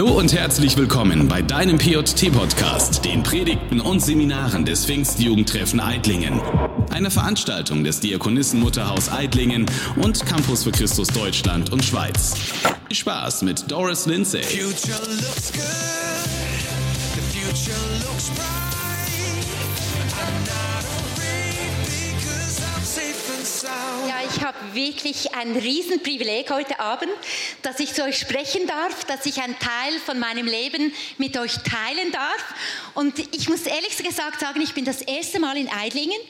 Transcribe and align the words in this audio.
Hallo 0.00 0.16
und 0.16 0.32
herzlich 0.32 0.76
willkommen 0.76 1.26
bei 1.26 1.42
deinem 1.42 1.76
PJT-Podcast, 1.76 3.04
den 3.04 3.24
Predigten 3.24 3.80
und 3.80 3.98
Seminaren 3.98 4.64
des 4.64 4.86
Pfingstjugendtreffen 4.86 5.80
Eidlingen. 5.80 6.40
Eine 6.90 7.10
Veranstaltung 7.10 7.82
des 7.82 7.98
Diakonissenmutterhaus 7.98 9.10
Eidlingen 9.10 9.66
und 9.96 10.24
Campus 10.24 10.62
für 10.62 10.70
Christus 10.70 11.08
Deutschland 11.08 11.72
und 11.72 11.84
Schweiz. 11.84 12.34
Viel 12.86 12.96
Spaß 12.96 13.42
mit 13.42 13.68
Doris 13.68 14.06
Lindsay. 14.06 14.44
Future 14.44 15.00
Ja, 24.08 24.16
ich 24.28 24.42
habe 24.44 24.58
wirklich 24.72 25.34
ein 25.34 25.56
Riesenprivileg 25.56 26.50
heute 26.50 26.80
Abend, 26.80 27.12
dass 27.62 27.78
ich 27.78 27.94
zu 27.94 28.02
euch 28.02 28.18
sprechen 28.18 28.66
darf, 28.66 29.04
dass 29.04 29.26
ich 29.26 29.40
einen 29.40 29.56
Teil 29.58 29.98
von 30.04 30.18
meinem 30.18 30.46
Leben 30.46 30.92
mit 31.18 31.36
euch 31.36 31.54
teilen 31.58 32.10
darf. 32.10 32.44
Und 32.94 33.18
ich 33.34 33.48
muss 33.48 33.62
ehrlich 33.62 33.96
gesagt 33.96 34.40
sagen, 34.40 34.60
ich 34.60 34.74
bin 34.74 34.84
das 34.84 35.02
erste 35.02 35.38
Mal 35.38 35.56
in 35.56 35.68
Eidlingen. 35.70 36.20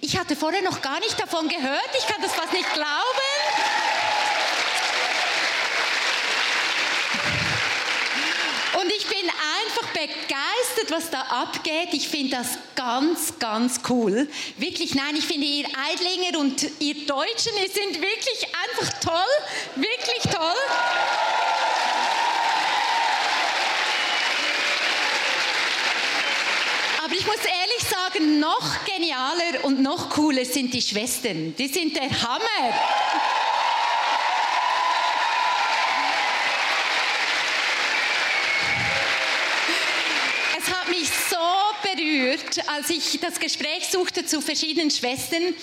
Ich 0.00 0.18
hatte 0.18 0.36
vorher 0.36 0.62
noch 0.62 0.82
gar 0.82 1.00
nicht 1.00 1.18
davon 1.18 1.48
gehört. 1.48 1.90
Ich 1.98 2.06
kann 2.06 2.20
das 2.20 2.34
fast 2.34 2.52
nicht 2.52 2.70
glauben. 2.74 2.88
Und 8.80 8.92
ich 8.92 9.06
bin 9.06 9.28
einfach 9.28 9.87
begeistert, 10.06 10.90
was 10.90 11.10
da 11.10 11.20
abgeht. 11.22 11.88
Ich 11.92 12.08
finde 12.08 12.36
das 12.36 12.58
ganz, 12.76 13.38
ganz 13.38 13.80
cool. 13.88 14.28
Wirklich, 14.56 14.94
nein, 14.94 15.16
ich 15.16 15.26
finde 15.26 15.46
ihr 15.46 15.66
Eidlinger 15.66 16.38
und 16.38 16.62
ihr 16.78 17.06
Deutschen, 17.06 17.52
ihr 17.60 17.70
sind 17.70 18.00
wirklich 18.00 18.46
einfach 18.62 19.00
toll. 19.00 19.12
Wirklich 19.76 20.22
toll. 20.22 20.54
Aber 27.04 27.14
ich 27.14 27.26
muss 27.26 27.36
ehrlich 27.36 27.88
sagen, 27.88 28.38
noch 28.38 28.84
genialer 28.84 29.64
und 29.64 29.80
noch 29.80 30.10
cooler 30.10 30.44
sind 30.44 30.74
die 30.74 30.82
Schwestern. 30.82 31.54
Die 31.56 31.68
sind 31.68 31.96
der 31.96 32.10
Hammer. 32.10 32.74
Berührt, 42.18 42.68
als 42.68 42.90
ich 42.90 43.18
das 43.20 43.38
Gespräch 43.38 43.88
suchte 43.90 44.24
zu 44.26 44.40
verschiedenen 44.40 44.90
Schwestern. 44.90 45.54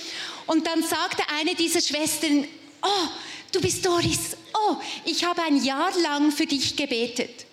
Und 0.48 0.66
dann 0.68 0.84
sagte 0.84 1.24
eine 1.40 1.56
dieser 1.56 1.82
Schwestern, 1.82 2.48
oh, 2.82 3.08
du 3.52 3.62
bist 3.62 3.86
Doris, 3.86 4.38
oh, 4.54 4.76
ich 5.06 5.24
habe 5.26 5.44
ein 5.44 5.64
Jahr 5.64 5.92
lang 6.02 6.32
für 6.32 6.46
dich 6.46 6.76
gebetet. 6.76 7.46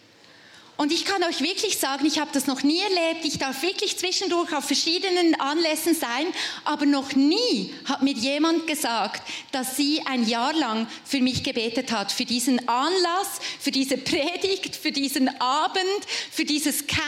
Und 0.76 0.90
ich 0.90 1.04
kann 1.04 1.22
euch 1.22 1.40
wirklich 1.40 1.78
sagen, 1.78 2.06
ich 2.06 2.18
habe 2.18 2.30
das 2.32 2.46
noch 2.46 2.62
nie 2.62 2.80
erlebt. 2.80 3.24
Ich 3.24 3.38
darf 3.38 3.62
wirklich 3.62 3.98
zwischendurch 3.98 4.52
auf 4.52 4.64
verschiedenen 4.64 5.38
Anlässen 5.38 5.94
sein, 5.94 6.26
aber 6.64 6.86
noch 6.86 7.12
nie 7.14 7.72
hat 7.84 8.02
mir 8.02 8.14
jemand 8.14 8.66
gesagt, 8.66 9.22
dass 9.52 9.76
sie 9.76 10.02
ein 10.06 10.26
Jahr 10.26 10.52
lang 10.54 10.88
für 11.04 11.20
mich 11.20 11.44
gebetet 11.44 11.92
hat, 11.92 12.10
für 12.10 12.24
diesen 12.24 12.68
Anlass, 12.68 13.38
für 13.60 13.70
diese 13.70 13.98
Predigt, 13.98 14.74
für 14.74 14.92
diesen 14.92 15.28
Abend, 15.40 15.82
für 16.30 16.44
dieses 16.44 16.86
Camp. 16.86 17.02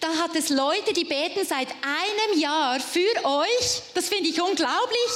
Da 0.00 0.08
hat 0.18 0.36
es 0.36 0.50
Leute, 0.50 0.92
die 0.92 1.04
beten 1.04 1.46
seit 1.46 1.68
einem 1.70 2.40
Jahr 2.40 2.78
für 2.78 3.00
euch. 3.24 3.82
Das 3.94 4.10
finde 4.10 4.28
ich 4.28 4.40
unglaublich. 4.40 5.10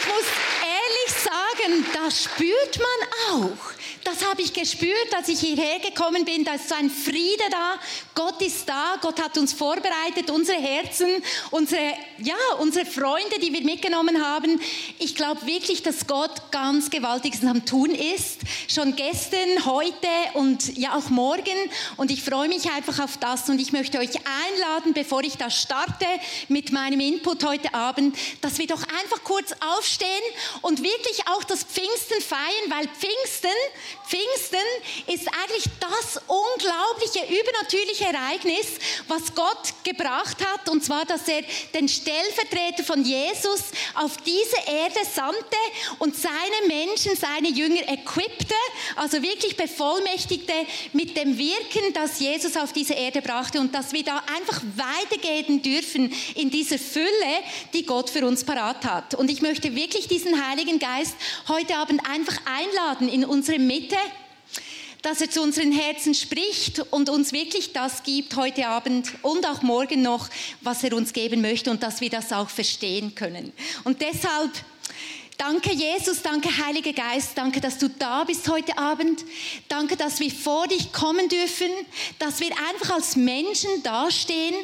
Ich 0.00 0.06
muss 0.06 0.24
ehrlich 0.62 1.22
sagen, 1.22 1.86
das 1.92 2.24
spürt 2.24 2.78
man 2.78 3.42
auch. 3.42 3.79
Das 4.10 4.28
habe 4.28 4.42
ich 4.42 4.52
gespürt, 4.52 5.14
als 5.16 5.28
ich 5.28 5.38
hierher 5.38 5.78
gekommen 5.78 6.24
bin. 6.24 6.44
Da 6.44 6.54
ist 6.54 6.68
so 6.68 6.74
ein 6.74 6.90
Friede 6.90 7.44
da. 7.48 7.78
Gott 8.16 8.42
ist 8.42 8.68
da. 8.68 8.96
Gott 9.00 9.22
hat 9.22 9.38
uns 9.38 9.52
vorbereitet, 9.52 10.30
unsere 10.32 10.60
Herzen, 10.60 11.06
unsere, 11.52 11.92
ja, 12.18 12.34
unsere 12.58 12.86
Freunde, 12.86 13.38
die 13.40 13.52
wir 13.52 13.62
mitgenommen 13.62 14.20
haben. 14.20 14.60
Ich 14.98 15.14
glaube 15.14 15.46
wirklich, 15.46 15.84
dass 15.84 16.08
Gott 16.08 16.50
ganz 16.50 16.90
Gewaltiges 16.90 17.44
am 17.44 17.64
Tun 17.64 17.90
ist. 17.90 18.40
Schon 18.66 18.96
gestern, 18.96 19.64
heute 19.64 20.08
und 20.34 20.76
ja 20.76 20.96
auch 20.96 21.08
morgen. 21.10 21.70
Und 21.96 22.10
ich 22.10 22.24
freue 22.24 22.48
mich 22.48 22.68
einfach 22.68 22.98
auf 22.98 23.16
das. 23.18 23.48
Und 23.48 23.60
ich 23.60 23.70
möchte 23.70 23.98
euch 23.98 24.16
einladen, 24.16 24.92
bevor 24.92 25.22
ich 25.22 25.36
da 25.36 25.50
starte 25.50 26.06
mit 26.48 26.72
meinem 26.72 26.98
Input 26.98 27.44
heute 27.44 27.72
Abend, 27.74 28.16
dass 28.40 28.58
wir 28.58 28.66
doch 28.66 28.82
einfach 28.82 29.22
kurz 29.22 29.54
aufstehen 29.60 30.08
und 30.62 30.82
wirklich 30.82 31.28
auch 31.28 31.44
das 31.44 31.62
Pfingsten 31.62 32.20
feiern, 32.20 32.70
weil 32.70 32.88
Pfingsten 32.88 33.50
Pfingsten 34.06 34.58
ist 35.06 35.28
eigentlich 35.28 35.64
das 35.80 36.20
unglaubliche, 36.26 37.20
übernatürliche 37.32 38.04
Ereignis, 38.04 38.66
was 39.08 39.34
Gott 39.34 39.74
gebracht 39.84 40.38
hat, 40.44 40.68
und 40.68 40.84
zwar, 40.84 41.04
dass 41.04 41.28
er 41.28 41.42
den 41.74 41.88
Stellvertreter 41.88 42.84
von 42.84 43.04
Jesus 43.04 43.64
auf 43.94 44.16
diese 44.18 44.56
Erde 44.66 45.00
sandte 45.14 45.56
und 45.98 46.16
seine 46.16 46.66
Menschen, 46.66 47.16
seine 47.16 47.48
Jünger 47.48 47.88
equippte, 47.88 48.54
also 48.96 49.22
wirklich 49.22 49.56
bevollmächtigte 49.56 50.52
mit 50.92 51.16
dem 51.16 51.38
Wirken, 51.38 51.92
das 51.94 52.20
Jesus 52.20 52.56
auf 52.56 52.72
diese 52.72 52.94
Erde 52.94 53.22
brachte 53.22 53.60
und 53.60 53.74
dass 53.74 53.92
wir 53.92 54.04
da 54.04 54.22
einfach 54.36 54.60
weitergehen 54.76 55.62
dürfen 55.62 56.12
in 56.34 56.50
dieser 56.50 56.78
Fülle, 56.78 57.06
die 57.72 57.84
Gott 57.84 58.10
für 58.10 58.26
uns 58.26 58.44
parat 58.44 58.84
hat. 58.84 59.14
Und 59.14 59.30
ich 59.30 59.42
möchte 59.42 59.74
wirklich 59.74 60.08
diesen 60.08 60.46
Heiligen 60.48 60.78
Geist 60.78 61.14
heute 61.48 61.76
Abend 61.76 62.00
einfach 62.08 62.38
einladen 62.44 63.08
in 63.08 63.24
unsere 63.24 63.58
Mitte, 63.58 63.79
dass 65.02 65.20
er 65.20 65.30
zu 65.30 65.42
unseren 65.42 65.72
Herzen 65.72 66.14
spricht 66.14 66.80
und 66.90 67.08
uns 67.08 67.32
wirklich 67.32 67.72
das 67.72 68.02
gibt 68.02 68.36
heute 68.36 68.66
Abend 68.66 69.12
und 69.22 69.46
auch 69.46 69.62
morgen 69.62 70.02
noch, 70.02 70.28
was 70.60 70.84
er 70.84 70.94
uns 70.94 71.12
geben 71.12 71.40
möchte 71.40 71.70
und 71.70 71.82
dass 71.82 72.00
wir 72.00 72.10
das 72.10 72.32
auch 72.32 72.50
verstehen 72.50 73.14
können. 73.14 73.52
Und 73.84 74.00
deshalb 74.00 74.50
Danke 75.38 75.72
Jesus, 75.72 76.20
danke 76.20 76.50
Heiliger 76.66 76.92
Geist, 76.92 77.30
danke, 77.34 77.62
dass 77.62 77.78
du 77.78 77.88
da 77.88 78.24
bist 78.24 78.46
heute 78.50 78.76
Abend. 78.76 79.24
Danke, 79.68 79.96
dass 79.96 80.20
wir 80.20 80.30
vor 80.30 80.66
dich 80.66 80.92
kommen 80.92 81.30
dürfen, 81.30 81.70
dass 82.18 82.40
wir 82.40 82.50
einfach 82.68 82.96
als 82.96 83.16
Menschen 83.16 83.82
dastehen 83.82 84.54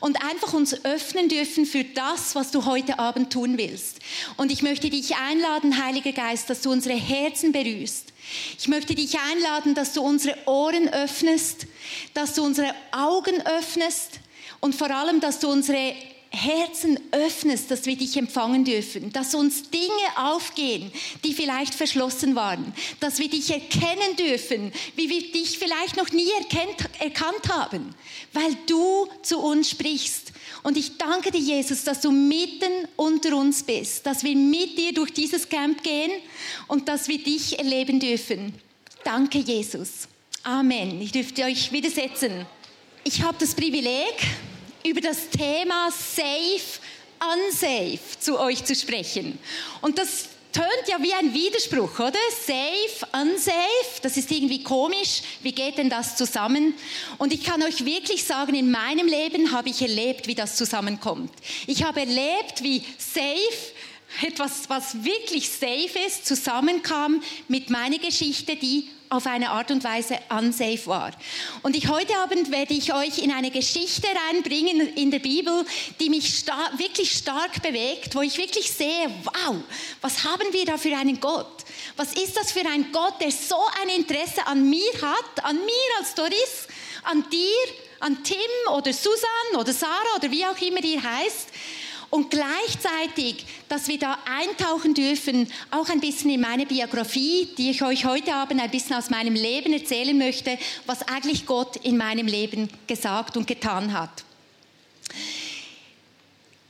und 0.00 0.22
einfach 0.22 0.52
uns 0.52 0.84
öffnen 0.84 1.28
dürfen 1.28 1.66
für 1.66 1.84
das, 1.84 2.34
was 2.34 2.50
du 2.50 2.64
heute 2.64 2.98
Abend 2.98 3.32
tun 3.32 3.58
willst. 3.58 3.98
Und 4.36 4.52
ich 4.52 4.62
möchte 4.62 4.90
dich 4.90 5.16
einladen, 5.16 5.82
Heiliger 5.84 6.12
Geist, 6.12 6.50
dass 6.50 6.62
du 6.62 6.70
unsere 6.70 6.96
Herzen 6.96 7.52
berührst. 7.52 8.12
Ich 8.58 8.68
möchte 8.68 8.94
dich 8.94 9.18
einladen, 9.18 9.74
dass 9.74 9.92
du 9.92 10.02
unsere 10.02 10.36
Ohren 10.46 10.88
öffnest, 10.88 11.66
dass 12.14 12.34
du 12.34 12.44
unsere 12.44 12.74
Augen 12.92 13.40
öffnest 13.46 14.20
und 14.60 14.74
vor 14.74 14.90
allem, 14.90 15.20
dass 15.20 15.38
du 15.38 15.48
unsere 15.48 15.94
Herzen 16.30 17.00
öffnest, 17.10 17.70
dass 17.70 17.86
wir 17.86 17.96
dich 17.96 18.16
empfangen 18.16 18.64
dürfen, 18.64 19.12
dass 19.12 19.34
uns 19.34 19.70
Dinge 19.70 19.88
aufgehen, 20.16 20.92
die 21.24 21.32
vielleicht 21.32 21.74
verschlossen 21.74 22.34
waren, 22.34 22.72
dass 23.00 23.18
wir 23.18 23.28
dich 23.28 23.50
erkennen 23.50 24.16
dürfen, 24.18 24.72
wie 24.96 25.08
wir 25.08 25.32
dich 25.32 25.58
vielleicht 25.58 25.96
noch 25.96 26.10
nie 26.10 26.30
erkennt, 26.38 26.88
erkannt 27.00 27.48
haben, 27.50 27.94
weil 28.32 28.56
du 28.66 29.08
zu 29.22 29.38
uns 29.38 29.70
sprichst. 29.70 30.32
Und 30.62 30.76
ich 30.76 30.98
danke 30.98 31.30
dir, 31.30 31.40
Jesus, 31.40 31.84
dass 31.84 32.00
du 32.00 32.10
mitten 32.10 32.86
unter 32.96 33.36
uns 33.36 33.62
bist, 33.62 34.04
dass 34.04 34.22
wir 34.22 34.36
mit 34.36 34.76
dir 34.78 34.92
durch 34.92 35.12
dieses 35.12 35.48
Camp 35.48 35.82
gehen 35.82 36.10
und 36.66 36.88
dass 36.88 37.08
wir 37.08 37.18
dich 37.18 37.58
erleben 37.58 38.00
dürfen. 38.00 38.54
Danke, 39.02 39.38
Jesus. 39.38 40.08
Amen. 40.42 41.00
Ich 41.00 41.12
dürfte 41.12 41.44
euch 41.44 41.72
widersetzen. 41.72 42.46
Ich 43.04 43.22
habe 43.22 43.36
das 43.38 43.54
Privileg, 43.54 44.14
über 44.84 45.00
das 45.00 45.28
Thema 45.30 45.90
Safe, 45.90 46.80
Unsafe 47.20 48.20
zu 48.20 48.38
euch 48.38 48.64
zu 48.64 48.74
sprechen. 48.74 49.38
Und 49.80 49.98
das 49.98 50.28
tönt 50.52 50.88
ja 50.88 51.02
wie 51.02 51.12
ein 51.14 51.34
Widerspruch, 51.34 51.98
oder? 51.98 52.18
Safe, 52.30 53.06
unsafe, 53.12 54.00
das 54.02 54.16
ist 54.16 54.30
irgendwie 54.30 54.62
komisch. 54.62 55.22
Wie 55.42 55.52
geht 55.52 55.78
denn 55.78 55.90
das 55.90 56.16
zusammen? 56.16 56.74
Und 57.18 57.32
ich 57.32 57.44
kann 57.44 57.62
euch 57.62 57.84
wirklich 57.84 58.24
sagen, 58.24 58.54
in 58.54 58.70
meinem 58.70 59.06
Leben 59.06 59.52
habe 59.52 59.68
ich 59.68 59.82
erlebt, 59.82 60.26
wie 60.26 60.34
das 60.34 60.56
zusammenkommt. 60.56 61.30
Ich 61.66 61.82
habe 61.82 62.00
erlebt, 62.00 62.62
wie 62.62 62.82
safe 62.98 64.26
etwas, 64.26 64.68
was 64.68 65.04
wirklich 65.04 65.48
safe 65.48 65.98
ist, 66.06 66.26
zusammenkam 66.26 67.22
mit 67.46 67.70
meiner 67.70 67.98
Geschichte, 67.98 68.56
die 68.56 68.88
auf 69.10 69.26
eine 69.26 69.50
Art 69.50 69.70
und 69.70 69.84
Weise 69.84 70.18
unsafe 70.30 70.86
war. 70.86 71.12
Und 71.62 71.76
ich, 71.76 71.88
heute 71.88 72.16
Abend 72.18 72.50
werde 72.50 72.74
ich 72.74 72.92
euch 72.92 73.18
in 73.18 73.32
eine 73.32 73.50
Geschichte 73.50 74.06
reinbringen 74.28 74.94
in 74.94 75.10
der 75.10 75.18
Bibel, 75.18 75.64
die 76.00 76.10
mich 76.10 76.38
star 76.38 76.70
wirklich 76.78 77.12
stark 77.12 77.62
bewegt, 77.62 78.14
wo 78.14 78.22
ich 78.22 78.36
wirklich 78.38 78.70
sehe, 78.70 79.10
wow, 79.24 79.56
was 80.00 80.24
haben 80.24 80.52
wir 80.52 80.64
da 80.64 80.76
für 80.78 80.96
einen 80.96 81.20
Gott? 81.20 81.64
Was 81.96 82.14
ist 82.14 82.36
das 82.36 82.52
für 82.52 82.66
ein 82.68 82.92
Gott, 82.92 83.20
der 83.20 83.30
so 83.30 83.60
ein 83.82 83.88
Interesse 83.88 84.46
an 84.46 84.68
mir 84.68 84.92
hat, 85.00 85.44
an 85.44 85.56
mir 85.56 85.98
als 85.98 86.14
Doris, 86.14 86.68
an 87.04 87.24
dir, 87.30 87.74
an 88.00 88.22
Tim 88.22 88.36
oder 88.72 88.92
Susan 88.92 89.56
oder 89.58 89.72
Sarah 89.72 90.16
oder 90.16 90.30
wie 90.30 90.44
auch 90.44 90.60
immer 90.60 90.82
ihr 90.82 91.02
heißt. 91.02 91.48
Und 92.10 92.30
gleichzeitig, 92.30 93.44
dass 93.68 93.86
wir 93.86 93.98
da 93.98 94.18
eintauchen 94.24 94.94
dürfen, 94.94 95.46
auch 95.70 95.88
ein 95.90 96.00
bisschen 96.00 96.30
in 96.30 96.40
meine 96.40 96.64
Biografie, 96.64 97.48
die 97.58 97.70
ich 97.70 97.82
euch 97.82 98.06
heute 98.06 98.34
Abend 98.34 98.62
ein 98.62 98.70
bisschen 98.70 98.96
aus 98.96 99.10
meinem 99.10 99.34
Leben 99.34 99.74
erzählen 99.74 100.16
möchte, 100.16 100.58
was 100.86 101.02
eigentlich 101.06 101.44
Gott 101.44 101.76
in 101.76 101.98
meinem 101.98 102.26
Leben 102.26 102.70
gesagt 102.86 103.36
und 103.36 103.46
getan 103.46 103.92
hat. 103.92 104.24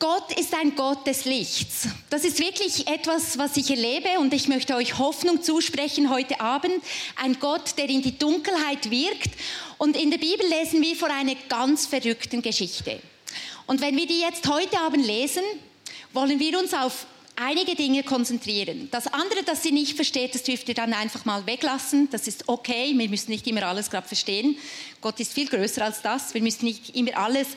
Gott 0.00 0.38
ist 0.38 0.54
ein 0.54 0.76
Gott 0.76 1.06
des 1.08 1.24
Lichts. 1.24 1.88
Das 2.08 2.24
ist 2.24 2.38
wirklich 2.38 2.86
etwas, 2.86 3.36
was 3.36 3.56
ich 3.56 3.68
erlebe 3.70 4.20
und 4.20 4.32
ich 4.32 4.46
möchte 4.46 4.76
euch 4.76 4.98
Hoffnung 4.98 5.42
zusprechen 5.42 6.10
heute 6.10 6.40
Abend. 6.40 6.80
Ein 7.16 7.38
Gott, 7.40 7.76
der 7.78 7.88
in 7.88 8.02
die 8.02 8.16
Dunkelheit 8.16 8.90
wirkt. 8.90 9.30
Und 9.76 9.96
in 9.96 10.12
der 10.12 10.18
Bibel 10.18 10.46
lesen 10.48 10.82
wir 10.82 10.94
vor 10.94 11.10
einer 11.10 11.34
ganz 11.48 11.86
verrückten 11.86 12.42
Geschichte. 12.42 13.00
Und 13.68 13.82
wenn 13.82 13.96
wir 13.96 14.06
die 14.06 14.20
jetzt 14.20 14.48
heute 14.48 14.80
Abend 14.80 15.06
lesen, 15.06 15.42
wollen 16.14 16.40
wir 16.40 16.58
uns 16.58 16.72
auf 16.72 17.06
einige 17.36 17.74
Dinge 17.74 18.02
konzentrieren. 18.02 18.88
Das 18.90 19.06
andere, 19.06 19.42
das 19.44 19.62
ihr 19.66 19.72
nicht 19.72 19.94
versteht, 19.94 20.34
das 20.34 20.42
dürft 20.42 20.70
ihr 20.70 20.74
dann 20.74 20.94
einfach 20.94 21.26
mal 21.26 21.46
weglassen. 21.46 22.08
Das 22.10 22.26
ist 22.26 22.48
okay. 22.48 22.94
Wir 22.96 23.08
müssen 23.10 23.30
nicht 23.30 23.46
immer 23.46 23.64
alles 23.64 23.90
gerade 23.90 24.08
verstehen. 24.08 24.56
Gott 25.02 25.20
ist 25.20 25.34
viel 25.34 25.46
größer 25.46 25.84
als 25.84 26.00
das. 26.00 26.32
Wir 26.32 26.40
müssen 26.40 26.64
nicht 26.64 26.96
immer 26.96 27.14
alles 27.18 27.48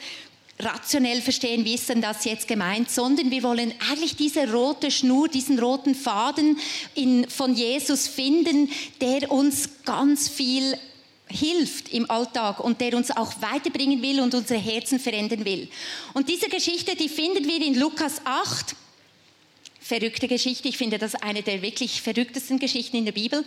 rationell 0.59 1.21
verstehen, 1.21 1.63
wie 1.63 1.75
ist 1.75 1.89
das 1.89 2.25
jetzt 2.25 2.47
gemeint, 2.47 2.91
sondern 2.91 3.31
wir 3.31 3.41
wollen 3.41 3.73
eigentlich 3.89 4.17
diese 4.17 4.51
rote 4.51 4.91
Schnur, 4.91 5.29
diesen 5.29 5.57
roten 5.57 5.95
Faden 5.95 6.59
in, 6.93 7.27
von 7.29 7.55
Jesus 7.55 8.07
finden, 8.09 8.69
der 8.99 9.31
uns 9.31 9.69
ganz 9.85 10.27
viel 10.27 10.77
hilft 11.31 11.89
im 11.89 12.09
Alltag 12.09 12.59
und 12.59 12.81
der 12.81 12.95
uns 12.95 13.11
auch 13.11 13.33
weiterbringen 13.41 14.01
will 14.01 14.19
und 14.19 14.33
unsere 14.33 14.59
Herzen 14.59 14.99
verändern 14.99 15.45
will. 15.45 15.69
Und 16.13 16.29
diese 16.29 16.49
Geschichte, 16.49 16.95
die 16.95 17.09
finden 17.09 17.45
wir 17.47 17.61
in 17.61 17.75
Lukas 17.75 18.21
8. 18.23 18.75
Verrückte 19.79 20.27
Geschichte. 20.27 20.69
Ich 20.69 20.77
finde 20.77 20.97
das 20.97 21.15
eine 21.15 21.41
der 21.41 21.61
wirklich 21.61 22.01
verrücktesten 22.01 22.59
Geschichten 22.59 22.97
in 22.97 23.05
der 23.05 23.11
Bibel. 23.11 23.43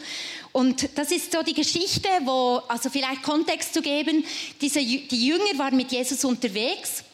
Und 0.52 0.88
das 0.96 1.10
ist 1.12 1.32
so 1.32 1.42
die 1.42 1.54
Geschichte, 1.54 2.08
wo, 2.24 2.60
also 2.68 2.90
vielleicht 2.90 3.22
Kontext 3.22 3.72
zu 3.72 3.80
geben, 3.80 4.24
diese, 4.60 4.80
die 4.80 5.26
Jünger 5.26 5.58
waren 5.58 5.76
mit 5.76 5.92
Jesus 5.92 6.24
unterwegs 6.24 7.04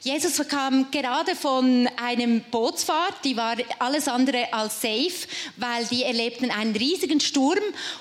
Jesus 0.00 0.46
kam 0.48 0.90
gerade 0.90 1.34
von 1.34 1.88
einem 1.96 2.42
Bootsfahrt, 2.50 3.24
die 3.24 3.36
war 3.36 3.56
alles 3.78 4.06
andere 4.06 4.52
als 4.52 4.80
safe, 4.80 5.26
weil 5.56 5.84
die 5.86 6.04
erlebten 6.04 6.50
einen 6.50 6.76
riesigen 6.76 7.20
Sturm 7.20 7.58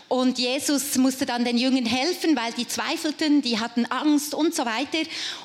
und 0.08 0.38
Jesus 0.38 0.96
musste 0.98 1.26
dann 1.26 1.44
den 1.44 1.58
Jüngern 1.58 1.86
helfen, 1.86 2.36
weil 2.36 2.54
die 2.54 2.68
zweifelten, 2.68 3.42
die 3.42 3.60
hatten 3.60 3.86
Angst 3.88 4.36
und 4.36 4.54
so 4.54 4.66
weiter. 4.66 5.00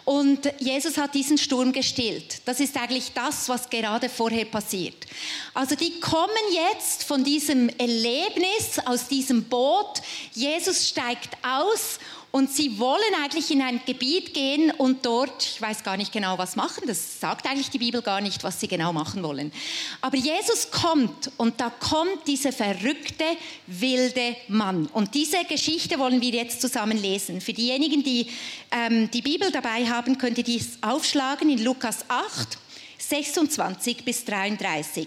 Und 0.04 0.52
Jesus 0.58 0.98
hat 0.98 1.14
diesen 1.14 1.38
Sturm 1.38 1.72
gestillt. 1.72 2.42
Das 2.44 2.60
ist 2.60 2.76
eigentlich 2.76 3.12
das, 3.14 3.48
was 3.48 3.70
gerade 3.70 4.08
vorher 4.08 4.44
passiert. 4.44 5.06
Also 5.54 5.74
die 5.74 6.00
kommen 6.00 6.30
jetzt 6.52 7.04
von 7.04 7.24
diesem 7.24 7.68
Erlebnis 7.70 8.78
aus 8.84 9.08
diesem 9.08 9.44
Boot. 9.44 10.02
Jesus 10.32 10.88
steigt 10.88 11.36
aus 11.42 11.98
und 12.32 12.50
sie 12.50 12.78
wollen 12.78 13.14
eigentlich 13.22 13.50
in 13.50 13.60
ein 13.60 13.80
Gebiet 13.84 14.32
gehen 14.32 14.70
und 14.70 15.04
dort, 15.04 15.44
ich 15.44 15.60
weiß 15.60 15.84
gar 15.84 15.98
nicht 15.98 16.12
genau, 16.12 16.38
was 16.38 16.56
machen, 16.56 16.84
das 16.86 17.20
sagt 17.20 17.46
eigentlich 17.46 17.68
die 17.68 17.78
Bibel 17.78 18.00
gar 18.00 18.22
nicht, 18.22 18.42
was 18.42 18.58
sie 18.58 18.68
genau 18.68 18.92
machen 18.92 19.22
wollen. 19.22 19.52
Aber 20.00 20.16
Jesus 20.16 20.70
kommt 20.70 21.30
und 21.36 21.60
da 21.60 21.68
kommt 21.68 22.26
dieser 22.26 22.52
verrückte, 22.52 23.24
wilde 23.66 24.34
Mann. 24.48 24.86
Und 24.86 25.14
diese 25.14 25.44
Geschichte 25.44 25.98
wollen 25.98 26.22
wir 26.22 26.30
jetzt 26.30 26.62
zusammen 26.62 26.96
lesen. 26.96 27.42
Für 27.42 27.52
diejenigen, 27.52 28.02
die 28.02 28.26
ähm, 28.70 29.10
die 29.10 29.22
Bibel 29.22 29.50
dabei 29.52 29.86
haben, 29.86 30.16
könnt 30.16 30.38
ihr 30.38 30.44
dies 30.44 30.78
aufschlagen 30.80 31.50
in 31.50 31.62
Lukas 31.62 32.06
8, 32.08 32.56
26 32.98 34.04
bis 34.06 34.24
33. 34.24 35.06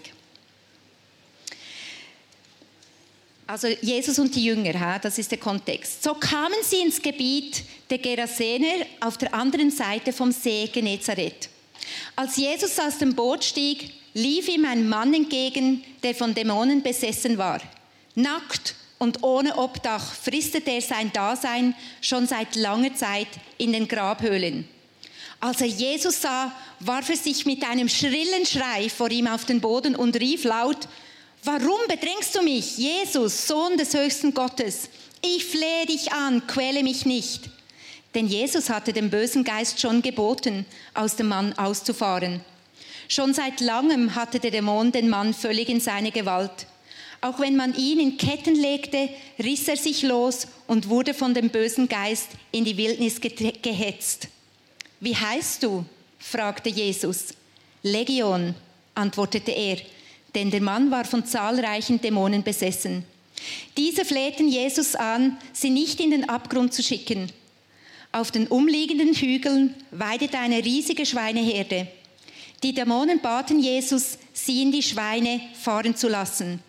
Also 3.46 3.68
Jesus 3.80 4.18
und 4.18 4.34
die 4.34 4.44
Jünger, 4.44 4.98
das 4.98 5.18
ist 5.18 5.30
der 5.30 5.38
Kontext. 5.38 6.02
So 6.02 6.14
kamen 6.14 6.56
sie 6.62 6.80
ins 6.80 7.00
Gebiet 7.00 7.62
der 7.88 7.98
Gerasener 7.98 8.86
auf 9.00 9.18
der 9.18 9.32
anderen 9.32 9.70
Seite 9.70 10.12
vom 10.12 10.32
See 10.32 10.66
Genezareth. 10.66 11.48
Als 12.16 12.36
Jesus 12.36 12.78
aus 12.80 12.98
dem 12.98 13.14
Boot 13.14 13.44
stieg, 13.44 13.92
lief 14.14 14.48
ihm 14.48 14.64
ein 14.64 14.88
Mann 14.88 15.14
entgegen, 15.14 15.84
der 16.02 16.14
von 16.14 16.34
Dämonen 16.34 16.82
besessen 16.82 17.38
war. 17.38 17.60
Nackt 18.16 18.74
und 18.98 19.22
ohne 19.22 19.56
Obdach 19.56 20.14
fristete 20.14 20.72
er 20.72 20.80
sein 20.80 21.12
Dasein 21.12 21.74
schon 22.00 22.26
seit 22.26 22.56
langer 22.56 22.94
Zeit 22.96 23.28
in 23.58 23.72
den 23.72 23.86
Grabhöhlen. 23.86 24.66
Als 25.38 25.60
er 25.60 25.66
Jesus 25.66 26.22
sah, 26.22 26.50
warf 26.80 27.10
er 27.10 27.16
sich 27.16 27.46
mit 27.46 27.62
einem 27.62 27.88
schrillen 27.88 28.46
Schrei 28.46 28.88
vor 28.88 29.10
ihm 29.10 29.26
auf 29.26 29.44
den 29.44 29.60
Boden 29.60 29.94
und 29.94 30.18
rief 30.18 30.44
laut, 30.44 30.88
Warum 31.46 31.78
bedrängst 31.86 32.34
du 32.34 32.42
mich, 32.42 32.76
Jesus, 32.76 33.46
Sohn 33.46 33.76
des 33.76 33.94
höchsten 33.94 34.34
Gottes? 34.34 34.88
Ich 35.22 35.44
flehe 35.44 35.86
dich 35.86 36.10
an, 36.10 36.44
quäle 36.48 36.82
mich 36.82 37.06
nicht. 37.06 37.50
Denn 38.16 38.26
Jesus 38.26 38.68
hatte 38.68 38.92
dem 38.92 39.10
bösen 39.10 39.44
Geist 39.44 39.80
schon 39.80 40.02
geboten, 40.02 40.66
aus 40.92 41.14
dem 41.14 41.28
Mann 41.28 41.52
auszufahren. 41.56 42.40
Schon 43.06 43.32
seit 43.32 43.60
langem 43.60 44.16
hatte 44.16 44.40
der 44.40 44.50
Dämon 44.50 44.90
den 44.90 45.08
Mann 45.08 45.32
völlig 45.32 45.68
in 45.68 45.78
seine 45.78 46.10
Gewalt. 46.10 46.66
Auch 47.20 47.38
wenn 47.38 47.54
man 47.54 47.76
ihn 47.76 48.00
in 48.00 48.16
Ketten 48.16 48.56
legte, 48.56 49.08
riss 49.38 49.68
er 49.68 49.76
sich 49.76 50.02
los 50.02 50.48
und 50.66 50.88
wurde 50.88 51.14
von 51.14 51.32
dem 51.32 51.50
bösen 51.50 51.88
Geist 51.88 52.30
in 52.50 52.64
die 52.64 52.76
Wildnis 52.76 53.20
gehetzt. 53.20 54.26
Wie 54.98 55.14
heißt 55.14 55.62
du? 55.62 55.84
fragte 56.18 56.70
Jesus. 56.70 57.34
Legion, 57.84 58.56
antwortete 58.96 59.52
er 59.52 59.76
denn 60.36 60.50
der 60.50 60.60
Mann 60.60 60.90
war 60.90 61.06
von 61.06 61.24
zahlreichen 61.24 62.00
Dämonen 62.00 62.42
besessen. 62.42 63.04
Diese 63.78 64.04
flehten 64.04 64.48
Jesus 64.48 64.94
an, 64.94 65.38
sie 65.54 65.70
nicht 65.70 65.98
in 65.98 66.10
den 66.10 66.28
Abgrund 66.28 66.74
zu 66.74 66.82
schicken. 66.82 67.32
Auf 68.12 68.30
den 68.30 68.46
umliegenden 68.46 69.14
Hügeln 69.14 69.74
weidete 69.90 70.38
eine 70.38 70.62
riesige 70.62 71.06
Schweineherde. 71.06 71.88
Die 72.62 72.74
Dämonen 72.74 73.20
baten 73.20 73.60
Jesus, 73.60 74.18
sie 74.34 74.62
in 74.62 74.72
die 74.72 74.82
Schweine 74.82 75.40
fahren 75.54 75.96
zu 75.96 76.08
lassen. 76.08 76.60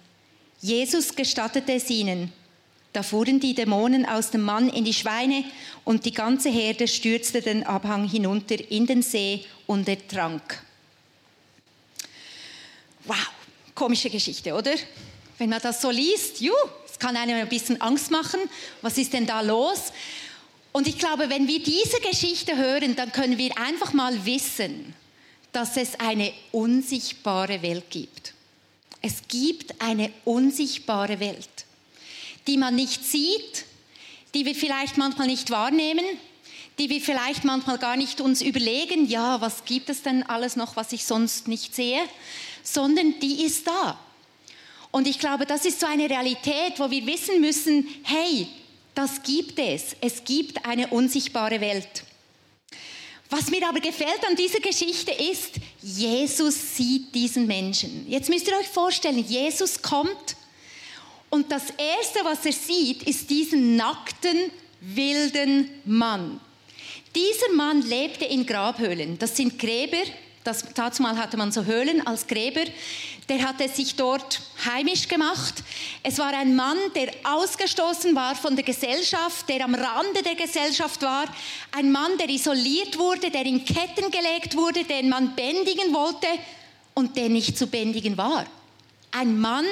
Jesus 0.61 1.13
gestattete 1.13 1.73
es 1.73 1.89
ihnen. 1.89 2.31
Da 2.93 3.03
fuhren 3.03 3.41
die 3.41 3.53
Dämonen 3.53 4.05
aus 4.05 4.31
dem 4.31 4.43
Mann 4.43 4.69
in 4.69 4.85
die 4.85 4.93
Schweine 4.93 5.43
und 5.83 6.05
die 6.05 6.13
ganze 6.13 6.49
Herde 6.49 6.87
stürzte 6.87 7.41
den 7.41 7.65
Abhang 7.65 8.07
hinunter 8.07 8.55
in 8.71 8.85
den 8.85 9.01
See 9.01 9.43
und 9.67 9.89
ertrank. 9.89 10.63
Wow 13.03 13.36
komische 13.77 14.09
Geschichte, 14.09 14.53
oder? 14.53 14.73
Wenn 15.37 15.49
man 15.49 15.61
das 15.61 15.81
so 15.81 15.91
liest, 15.91 16.41
juh, 16.41 16.51
es 16.89 16.97
kann 16.97 17.15
einem 17.15 17.35
ein 17.35 17.47
bisschen 17.47 17.79
Angst 17.79 18.09
machen. 18.09 18.39
Was 18.81 18.97
ist 18.97 19.13
denn 19.13 19.27
da 19.27 19.41
los? 19.41 19.93
Und 20.71 20.87
ich 20.87 20.97
glaube, 20.97 21.29
wenn 21.29 21.47
wir 21.47 21.61
diese 21.61 21.99
Geschichte 22.01 22.57
hören, 22.57 22.95
dann 22.95 23.11
können 23.11 23.37
wir 23.37 23.57
einfach 23.57 23.93
mal 23.93 24.25
wissen, 24.25 24.93
dass 25.51 25.77
es 25.77 25.99
eine 25.99 26.33
unsichtbare 26.51 27.61
Welt 27.61 27.89
gibt. 27.89 28.33
Es 29.01 29.21
gibt 29.27 29.79
eine 29.79 30.11
unsichtbare 30.25 31.19
Welt, 31.19 31.65
die 32.47 32.57
man 32.57 32.75
nicht 32.75 33.05
sieht, 33.05 33.65
die 34.33 34.45
wir 34.45 34.55
vielleicht 34.55 34.97
manchmal 34.97 35.27
nicht 35.27 35.51
wahrnehmen, 35.51 36.05
die 36.79 36.89
wir 36.89 37.01
vielleicht 37.01 37.43
manchmal 37.43 37.77
gar 37.77 37.97
nicht 37.97 38.21
uns 38.21 38.41
überlegen, 38.41 39.07
ja, 39.07 39.41
was 39.41 39.65
gibt 39.65 39.89
es 39.89 40.03
denn 40.03 40.23
alles 40.23 40.55
noch, 40.55 40.75
was 40.75 40.93
ich 40.93 41.05
sonst 41.05 41.47
nicht 41.47 41.75
sehe, 41.75 42.01
sondern 42.63 43.19
die 43.19 43.43
ist 43.43 43.67
da. 43.67 43.99
Und 44.91 45.07
ich 45.07 45.19
glaube, 45.19 45.45
das 45.45 45.65
ist 45.65 45.79
so 45.79 45.87
eine 45.87 46.09
Realität, 46.09 46.73
wo 46.77 46.89
wir 46.89 47.05
wissen 47.05 47.41
müssen, 47.41 47.87
hey, 48.03 48.47
das 48.93 49.21
gibt 49.21 49.59
es. 49.59 49.95
Es 50.01 50.23
gibt 50.23 50.65
eine 50.65 50.87
unsichtbare 50.87 51.61
Welt. 51.61 52.03
Was 53.29 53.49
mir 53.49 53.67
aber 53.67 53.79
gefällt 53.79 54.25
an 54.27 54.35
dieser 54.35 54.59
Geschichte 54.59 55.11
ist, 55.11 55.55
Jesus 55.81 56.77
sieht 56.77 57.13
diesen 57.13 57.45
Menschen. 57.45 58.09
Jetzt 58.09 58.29
müsst 58.29 58.47
ihr 58.47 58.57
euch 58.57 58.67
vorstellen, 58.67 59.19
Jesus 59.19 59.81
kommt 59.81 60.37
und 61.29 61.51
das 61.51 61.65
Erste, 61.71 62.19
was 62.23 62.45
er 62.45 62.53
sieht, 62.53 63.03
ist 63.03 63.29
diesen 63.29 63.75
nackten, 63.75 64.49
wilden 64.79 65.69
Mann. 65.83 66.39
Dieser 67.15 67.53
Mann 67.53 67.81
lebte 67.81 68.25
in 68.25 68.45
Grabhöhlen. 68.45 69.17
Das 69.17 69.35
sind 69.35 69.57
Gräber, 69.57 70.03
das, 70.47 70.63
dazu 70.73 71.01
mal 71.01 71.17
hatte 71.17 71.35
man 71.35 71.51
so 71.51 71.65
Höhlen 71.65 72.07
als 72.07 72.25
Gräber. 72.25 72.63
Der 73.27 73.45
hatte 73.45 73.67
sich 73.67 73.95
dort 73.95 74.39
heimisch 74.63 75.09
gemacht. 75.09 75.55
Es 76.03 76.19
war 76.19 76.33
ein 76.33 76.55
Mann, 76.55 76.77
der 76.95 77.11
ausgestoßen 77.25 78.15
war 78.15 78.33
von 78.33 78.55
der 78.55 78.63
Gesellschaft, 78.63 79.49
der 79.49 79.65
am 79.65 79.75
Rande 79.75 80.23
der 80.23 80.35
Gesellschaft 80.35 81.01
war. 81.01 81.25
Ein 81.71 81.91
Mann, 81.91 82.17
der 82.17 82.29
isoliert 82.29 82.97
wurde, 82.97 83.29
der 83.29 83.45
in 83.45 83.65
Ketten 83.65 84.09
gelegt 84.09 84.55
wurde, 84.55 84.85
den 84.85 85.09
man 85.09 85.35
bändigen 85.35 85.93
wollte 85.93 86.27
und 86.93 87.17
der 87.17 87.27
nicht 87.27 87.57
zu 87.57 87.67
bändigen 87.67 88.17
war. 88.17 88.45
Ein 89.11 89.37
Mann, 89.37 89.65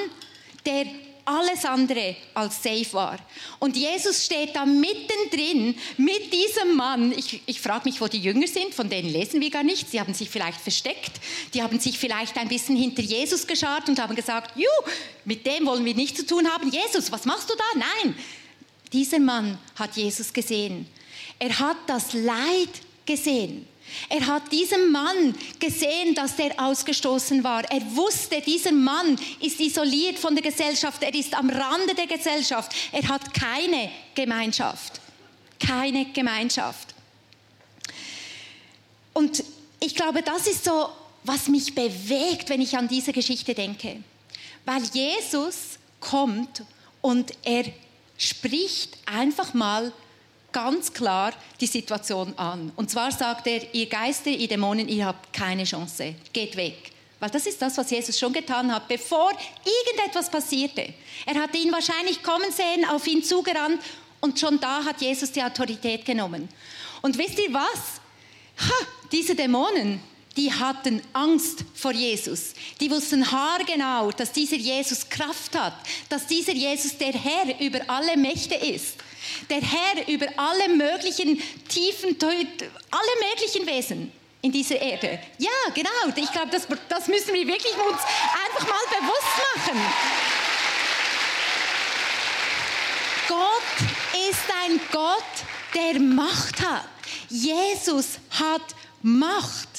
der 0.66 0.88
alles 1.26 1.66
andere 1.66 2.16
als 2.36 2.62
safe 2.62 2.94
war. 2.94 3.18
Und 3.60 3.76
Jesus 3.76 4.24
steht 4.24 4.56
da 4.56 4.66
mittendrin 4.66 5.76
mit 5.98 6.32
diesem 6.32 6.76
Mann. 6.76 7.12
Ich, 7.12 7.42
ich 7.46 7.60
frage 7.60 7.90
mich, 7.90 8.00
wo 8.00 8.08
die 8.08 8.20
Jünger 8.20 8.48
sind, 8.48 8.74
von 8.74 8.90
denen 8.90 9.10
lesen 9.10 9.42
wir 9.42 9.50
gar 9.50 9.64
nichts. 9.64 9.92
Sie 9.92 10.00
haben 10.00 10.14
sich 10.14 10.30
vielleicht 10.30 10.62
versteckt, 10.62 11.12
die 11.54 11.64
haben 11.64 11.80
sich 11.80 11.98
vielleicht 11.98 12.38
ein 12.38 12.48
bisschen 12.48 12.76
hinter 12.76 13.02
Jesus 13.02 13.48
geschart 13.48 13.90
und 13.90 14.00
haben 14.00 14.16
gesagt, 14.16 14.56
Juh, 14.56 14.92
mit 15.26 15.46
dem 15.46 15.66
wollen 15.66 15.84
wir 15.84 15.96
nichts 15.96 16.20
zu 16.20 16.26
tun 16.26 16.48
haben. 16.48 16.72
Jesus, 16.72 17.12
was 17.12 17.26
machst 17.26 17.50
du 17.50 17.56
da? 17.56 17.80
Nein, 17.80 18.16
dieser 18.94 19.20
Mann 19.20 19.58
hat 19.76 19.98
Jesus 19.98 20.32
gesehen. 20.32 20.88
Er 21.40 21.58
hat 21.60 21.78
das 21.88 22.14
Leid 22.14 22.70
gesehen. 23.06 23.68
Er 24.10 24.26
hat 24.28 24.52
diesen 24.52 24.92
Mann 24.92 25.36
gesehen, 25.60 26.16
dass 26.16 26.36
der 26.36 26.60
ausgestoßen 26.60 27.44
war. 27.44 27.64
Er 27.72 27.82
wusste, 27.96 28.42
dieser 28.42 28.72
Mann 28.72 29.18
ist 29.40 29.60
isoliert 29.60 30.20
von 30.20 30.36
der 30.36 30.44
Gesellschaft. 30.44 31.02
Er 31.02 31.14
ist 31.14 31.34
am 31.34 31.50
Rande 31.50 31.96
der 31.96 32.08
Gesellschaft. 32.08 32.74
Er 32.92 33.08
hat 33.08 33.34
keine 33.34 33.90
Gemeinschaft. 34.14 35.00
Keine 35.60 36.06
Gemeinschaft. 36.12 36.94
Und 39.14 39.44
ich 39.80 39.96
glaube, 39.96 40.22
das 40.22 40.48
ist 40.48 40.66
so, 40.66 40.90
was 41.24 41.48
mich 41.48 41.74
bewegt, 41.74 42.50
wenn 42.50 42.62
ich 42.62 42.78
an 42.78 42.88
diese 42.88 43.14
Geschichte 43.14 43.54
denke. 43.54 44.04
Weil 44.66 44.84
Jesus 44.94 45.80
kommt 46.00 46.64
und 47.02 47.32
er 47.44 47.66
spricht 48.18 48.98
einfach 49.06 49.54
mal 49.54 49.92
ganz 50.56 50.94
klar 50.94 51.34
die 51.60 51.68
Situation 51.68 52.34
an. 52.38 52.72
Und 52.78 52.90
zwar 52.90 53.12
sagt 53.12 53.46
er, 53.46 53.74
ihr 53.74 53.88
Geister, 53.88 54.30
ihr 54.30 54.48
Dämonen, 54.48 54.88
ihr 54.88 55.06
habt 55.06 55.34
keine 55.34 55.66
Chance, 55.66 56.16
geht 56.32 56.56
weg. 56.56 56.94
Weil 57.20 57.30
das 57.30 57.46
ist 57.46 57.62
das, 57.62 57.78
was 57.78 57.92
Jesus 57.92 58.18
schon 58.18 58.32
getan 58.32 58.74
hat, 58.74 58.88
bevor 58.88 59.32
irgendetwas 59.66 60.32
passierte. 60.32 60.94
Er 61.26 61.42
hat 61.42 61.54
ihn 61.56 61.74
wahrscheinlich 61.74 62.24
kommen 62.24 62.52
sehen, 62.54 62.86
auf 62.90 63.06
ihn 63.06 63.22
zugerannt 63.22 63.82
und 64.22 64.40
schon 64.40 64.58
da 64.62 64.86
hat 64.86 65.02
Jesus 65.02 65.34
die 65.34 65.44
Autorität 65.44 66.06
genommen. 66.06 66.48
Und 67.02 67.18
wisst 67.18 67.38
ihr 67.38 67.54
was? 67.54 68.00
Ha, 68.58 68.86
diese 69.12 69.36
Dämonen, 69.36 70.00
die 70.38 70.52
hatten 70.52 71.02
Angst 71.14 71.64
vor 71.74 71.92
Jesus. 71.92 72.54
Die 72.80 72.92
wussten 72.92 73.32
haargenau, 73.32 74.12
dass 74.12 74.32
dieser 74.32 74.58
Jesus 74.58 75.08
Kraft 75.10 75.58
hat, 75.58 75.76
dass 76.10 76.28
dieser 76.28 76.54
Jesus 76.54 76.98
der 76.98 77.14
Herr 77.14 77.60
über 77.60 77.80
alle 77.88 78.18
Mächte 78.18 78.56
ist 78.56 78.96
der 79.50 79.62
Herr 79.62 80.08
über 80.08 80.28
alle 80.38 80.70
möglichen 80.70 81.42
Tiefen, 81.68 82.18
alle 82.22 83.30
möglichen 83.30 83.66
Wesen 83.66 84.12
in 84.42 84.52
dieser 84.52 84.80
Erde. 84.80 85.20
Ja, 85.38 85.50
genau. 85.74 85.90
Ich 86.16 86.32
glaube, 86.32 86.50
das, 86.52 86.68
das 86.90 87.08
müssen 87.08 87.34
wir 87.34 87.48
wirklich 87.48 87.74
uns 87.74 88.00
einfach 88.46 88.68
mal 88.68 89.00
bewusst 89.00 89.38
machen. 89.56 89.82
Gott 93.28 94.30
ist 94.30 94.44
ein 94.64 94.80
Gott, 94.92 95.24
der 95.74 96.00
Macht 96.00 96.62
hat. 96.62 96.88
Jesus 97.30 98.20
hat 98.30 98.62
Macht. 99.02 99.75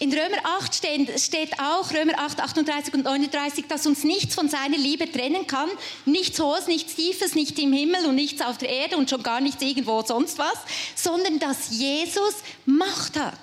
In 0.00 0.12
Römer 0.12 0.38
8 0.60 0.72
steht, 0.72 1.20
steht 1.20 1.58
auch, 1.58 1.92
Römer 1.92 2.16
8, 2.18 2.40
38 2.40 2.94
und 2.94 3.04
39, 3.04 3.64
dass 3.66 3.84
uns 3.84 4.04
nichts 4.04 4.36
von 4.36 4.48
seiner 4.48 4.76
Liebe 4.76 5.10
trennen 5.10 5.48
kann. 5.48 5.68
Nichts 6.04 6.38
Hohes, 6.38 6.68
nichts 6.68 6.94
Tiefes, 6.94 7.34
nicht 7.34 7.58
im 7.58 7.72
Himmel 7.72 8.06
und 8.06 8.14
nichts 8.14 8.40
auf 8.40 8.58
der 8.58 8.68
Erde 8.68 8.96
und 8.96 9.10
schon 9.10 9.24
gar 9.24 9.40
nichts 9.40 9.60
irgendwo 9.60 10.00
sonst 10.02 10.38
was, 10.38 10.56
sondern 10.94 11.40
dass 11.40 11.70
Jesus 11.70 12.34
Macht 12.64 13.18
hat. 13.18 13.40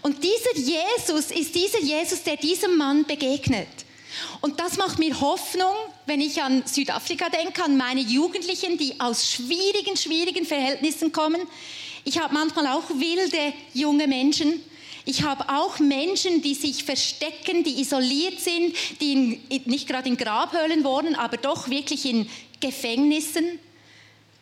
Und 0.00 0.24
dieser 0.24 0.54
Jesus 0.54 1.30
ist 1.30 1.54
dieser 1.54 1.80
Jesus, 1.80 2.22
der 2.22 2.38
diesem 2.38 2.78
Mann 2.78 3.04
begegnet. 3.04 3.68
Und 4.40 4.60
das 4.60 4.78
macht 4.78 4.98
mir 4.98 5.20
Hoffnung, 5.20 5.74
wenn 6.06 6.22
ich 6.22 6.42
an 6.42 6.62
Südafrika 6.66 7.28
denke, 7.28 7.64
an 7.64 7.76
meine 7.76 8.00
Jugendlichen, 8.00 8.78
die 8.78 8.98
aus 8.98 9.30
schwierigen, 9.30 9.96
schwierigen 9.96 10.46
Verhältnissen 10.46 11.12
kommen. 11.12 11.42
Ich 12.04 12.18
habe 12.18 12.32
manchmal 12.32 12.66
auch 12.68 12.88
wilde 12.88 13.52
junge 13.74 14.06
Menschen, 14.06 14.62
ich 15.04 15.22
habe 15.22 15.48
auch 15.48 15.78
Menschen, 15.80 16.42
die 16.42 16.54
sich 16.54 16.84
verstecken, 16.84 17.64
die 17.64 17.80
isoliert 17.80 18.40
sind, 18.40 18.74
die 19.00 19.12
in, 19.48 19.60
nicht 19.64 19.88
gerade 19.88 20.08
in 20.08 20.16
Grabhöhlen 20.16 20.84
wohnen, 20.84 21.16
aber 21.16 21.36
doch 21.36 21.68
wirklich 21.68 22.04
in 22.06 22.28
Gefängnissen. 22.60 23.58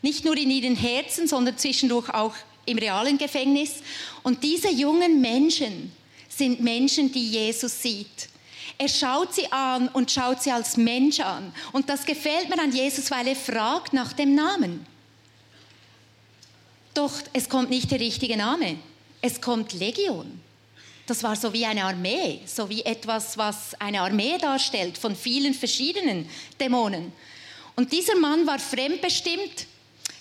Nicht 0.02 0.24
nur 0.24 0.36
in 0.36 0.50
ihren 0.50 0.76
Herzen, 0.76 1.26
sondern 1.26 1.56
zwischendurch 1.56 2.10
auch 2.10 2.34
im 2.66 2.78
realen 2.78 3.16
Gefängnis. 3.16 3.76
Und 4.22 4.42
diese 4.42 4.70
jungen 4.70 5.20
Menschen 5.20 5.92
sind 6.28 6.60
Menschen, 6.60 7.10
die 7.10 7.26
Jesus 7.26 7.82
sieht. 7.82 8.28
Er 8.76 8.88
schaut 8.88 9.34
sie 9.34 9.50
an 9.52 9.88
und 9.88 10.10
schaut 10.10 10.42
sie 10.42 10.52
als 10.52 10.76
Mensch 10.76 11.20
an. 11.20 11.52
Und 11.72 11.88
das 11.88 12.04
gefällt 12.06 12.48
mir 12.48 12.58
an 12.58 12.72
Jesus, 12.72 13.10
weil 13.10 13.28
er 13.28 13.36
fragt 13.36 13.92
nach 13.92 14.12
dem 14.12 14.34
Namen. 14.34 14.86
Doch 16.94 17.12
es 17.32 17.48
kommt 17.48 17.70
nicht 17.70 17.90
der 17.90 18.00
richtige 18.00 18.36
Name. 18.36 18.76
Es 19.20 19.40
kommt 19.40 19.74
Legion. 19.74 20.40
Das 21.10 21.24
war 21.24 21.34
so 21.34 21.52
wie 21.52 21.66
eine 21.66 21.82
Armee, 21.82 22.38
so 22.46 22.70
wie 22.70 22.84
etwas, 22.84 23.36
was 23.36 23.74
eine 23.80 24.00
Armee 24.00 24.38
darstellt 24.38 24.96
von 24.96 25.16
vielen 25.16 25.54
verschiedenen 25.54 26.24
Dämonen. 26.60 27.12
Und 27.74 27.90
dieser 27.90 28.14
Mann 28.14 28.46
war 28.46 28.60
fremdbestimmt. 28.60 29.66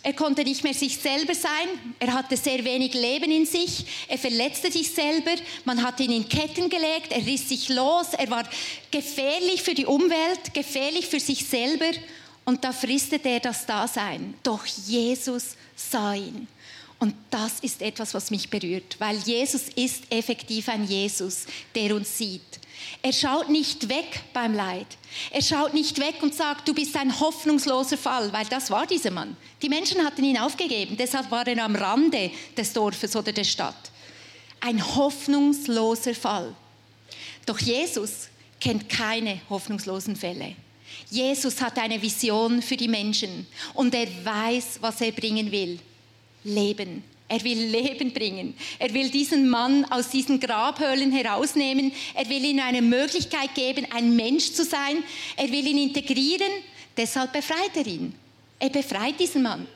Er 0.01 0.13
konnte 0.13 0.43
nicht 0.43 0.63
mehr 0.63 0.73
sich 0.73 0.97
selber 0.97 1.35
sein. 1.35 1.67
Er 1.99 2.11
hatte 2.11 2.35
sehr 2.35 2.65
wenig 2.65 2.95
Leben 2.95 3.29
in 3.29 3.45
sich. 3.45 3.85
Er 4.07 4.17
verletzte 4.17 4.71
sich 4.71 4.91
selber. 4.91 5.35
Man 5.63 5.83
hat 5.83 5.99
ihn 5.99 6.11
in 6.11 6.27
Ketten 6.27 6.71
gelegt. 6.71 7.11
Er 7.11 7.23
riss 7.23 7.49
sich 7.49 7.69
los. 7.69 8.07
Er 8.17 8.31
war 8.31 8.49
gefährlich 8.89 9.61
für 9.61 9.75
die 9.75 9.85
Umwelt, 9.85 10.55
gefährlich 10.55 11.05
für 11.05 11.19
sich 11.19 11.45
selber. 11.45 11.91
Und 12.45 12.63
da 12.63 12.71
fristete 12.71 13.29
er 13.29 13.41
das 13.41 13.63
Dasein. 13.63 14.33
Doch 14.41 14.65
Jesus 14.65 15.55
sah 15.75 16.15
ihn. 16.15 16.47
Und 16.99 17.15
das 17.31 17.61
ist 17.61 17.81
etwas, 17.81 18.13
was 18.13 18.29
mich 18.29 18.49
berührt, 18.49 18.97
weil 18.99 19.17
Jesus 19.19 19.69
ist 19.75 20.03
effektiv 20.11 20.67
ein 20.67 20.85
Jesus, 20.85 21.45
der 21.73 21.95
uns 21.95 22.17
sieht. 22.17 22.59
Er 23.01 23.13
schaut 23.13 23.49
nicht 23.49 23.87
weg 23.87 24.21
beim 24.33 24.53
Leid. 24.53 24.87
Er 25.31 25.41
schaut 25.41 25.73
nicht 25.73 25.97
weg 25.99 26.15
und 26.21 26.35
sagt, 26.35 26.67
du 26.67 26.73
bist 26.73 26.95
ein 26.97 27.17
hoffnungsloser 27.19 27.97
Fall, 27.97 28.31
weil 28.33 28.45
das 28.45 28.69
war 28.69 28.85
dieser 28.85 29.11
Mann. 29.11 29.37
Die 29.61 29.69
Menschen 29.69 30.03
hatten 30.05 30.23
ihn 30.23 30.37
aufgegeben, 30.37 30.97
deshalb 30.97 31.31
war 31.31 31.47
er 31.47 31.63
am 31.63 31.75
Rande 31.75 32.31
des 32.55 32.73
Dorfes 32.73 33.15
oder 33.15 33.31
der 33.31 33.45
Stadt. 33.45 33.91
Ein 34.59 34.85
hoffnungsloser 34.95 36.15
Fall. 36.15 36.53
Doch 37.45 37.59
Jesus 37.59 38.27
kennt 38.59 38.89
keine 38.89 39.39
hoffnungslosen 39.49 40.17
Fälle. 40.17 40.55
Jesus 41.09 41.61
hat 41.61 41.79
eine 41.79 42.01
Vision 42.01 42.61
für 42.61 42.75
die 42.75 42.87
Menschen 42.87 43.47
und 43.73 43.95
er 43.95 44.07
weiß, 44.23 44.79
was 44.81 44.99
er 45.01 45.11
bringen 45.11 45.51
will. 45.51 45.79
Leben. 46.53 47.03
Er 47.27 47.43
will 47.43 47.59
Leben 47.59 48.11
bringen. 48.11 48.55
Er 48.79 48.91
will 48.93 49.09
diesen 49.09 49.49
Mann 49.49 49.85
aus 49.85 50.09
diesen 50.09 50.39
Grabhöhlen 50.39 51.11
herausnehmen. 51.11 51.91
Er 52.15 52.27
will 52.27 52.43
ihm 52.43 52.59
eine 52.59 52.81
Möglichkeit 52.81 53.53
geben, 53.53 53.85
ein 53.91 54.15
Mensch 54.15 54.51
zu 54.51 54.63
sein. 54.63 55.03
Er 55.37 55.51
will 55.51 55.67
ihn 55.67 55.77
integrieren. 55.77 56.51
Deshalb 56.97 57.31
befreit 57.31 57.75
er 57.75 57.85
ihn. 57.85 58.15
Er 58.57 58.69
befreit 58.69 59.19
diesen 59.19 59.43
Mann. 59.43 59.67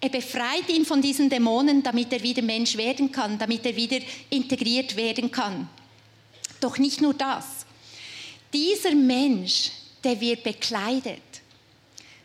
Er 0.00 0.08
befreit 0.08 0.68
ihn 0.68 0.84
von 0.84 1.00
diesen 1.00 1.30
Dämonen, 1.30 1.84
damit 1.84 2.12
er 2.12 2.22
wieder 2.24 2.42
Mensch 2.42 2.76
werden 2.76 3.12
kann, 3.12 3.38
damit 3.38 3.64
er 3.64 3.76
wieder 3.76 3.98
integriert 4.30 4.96
werden 4.96 5.30
kann. 5.30 5.68
Doch 6.60 6.78
nicht 6.78 7.00
nur 7.00 7.14
das. 7.14 7.64
Dieser 8.52 8.96
Mensch, 8.96 9.70
der 10.02 10.20
wird 10.20 10.42
bekleidet. 10.42 11.22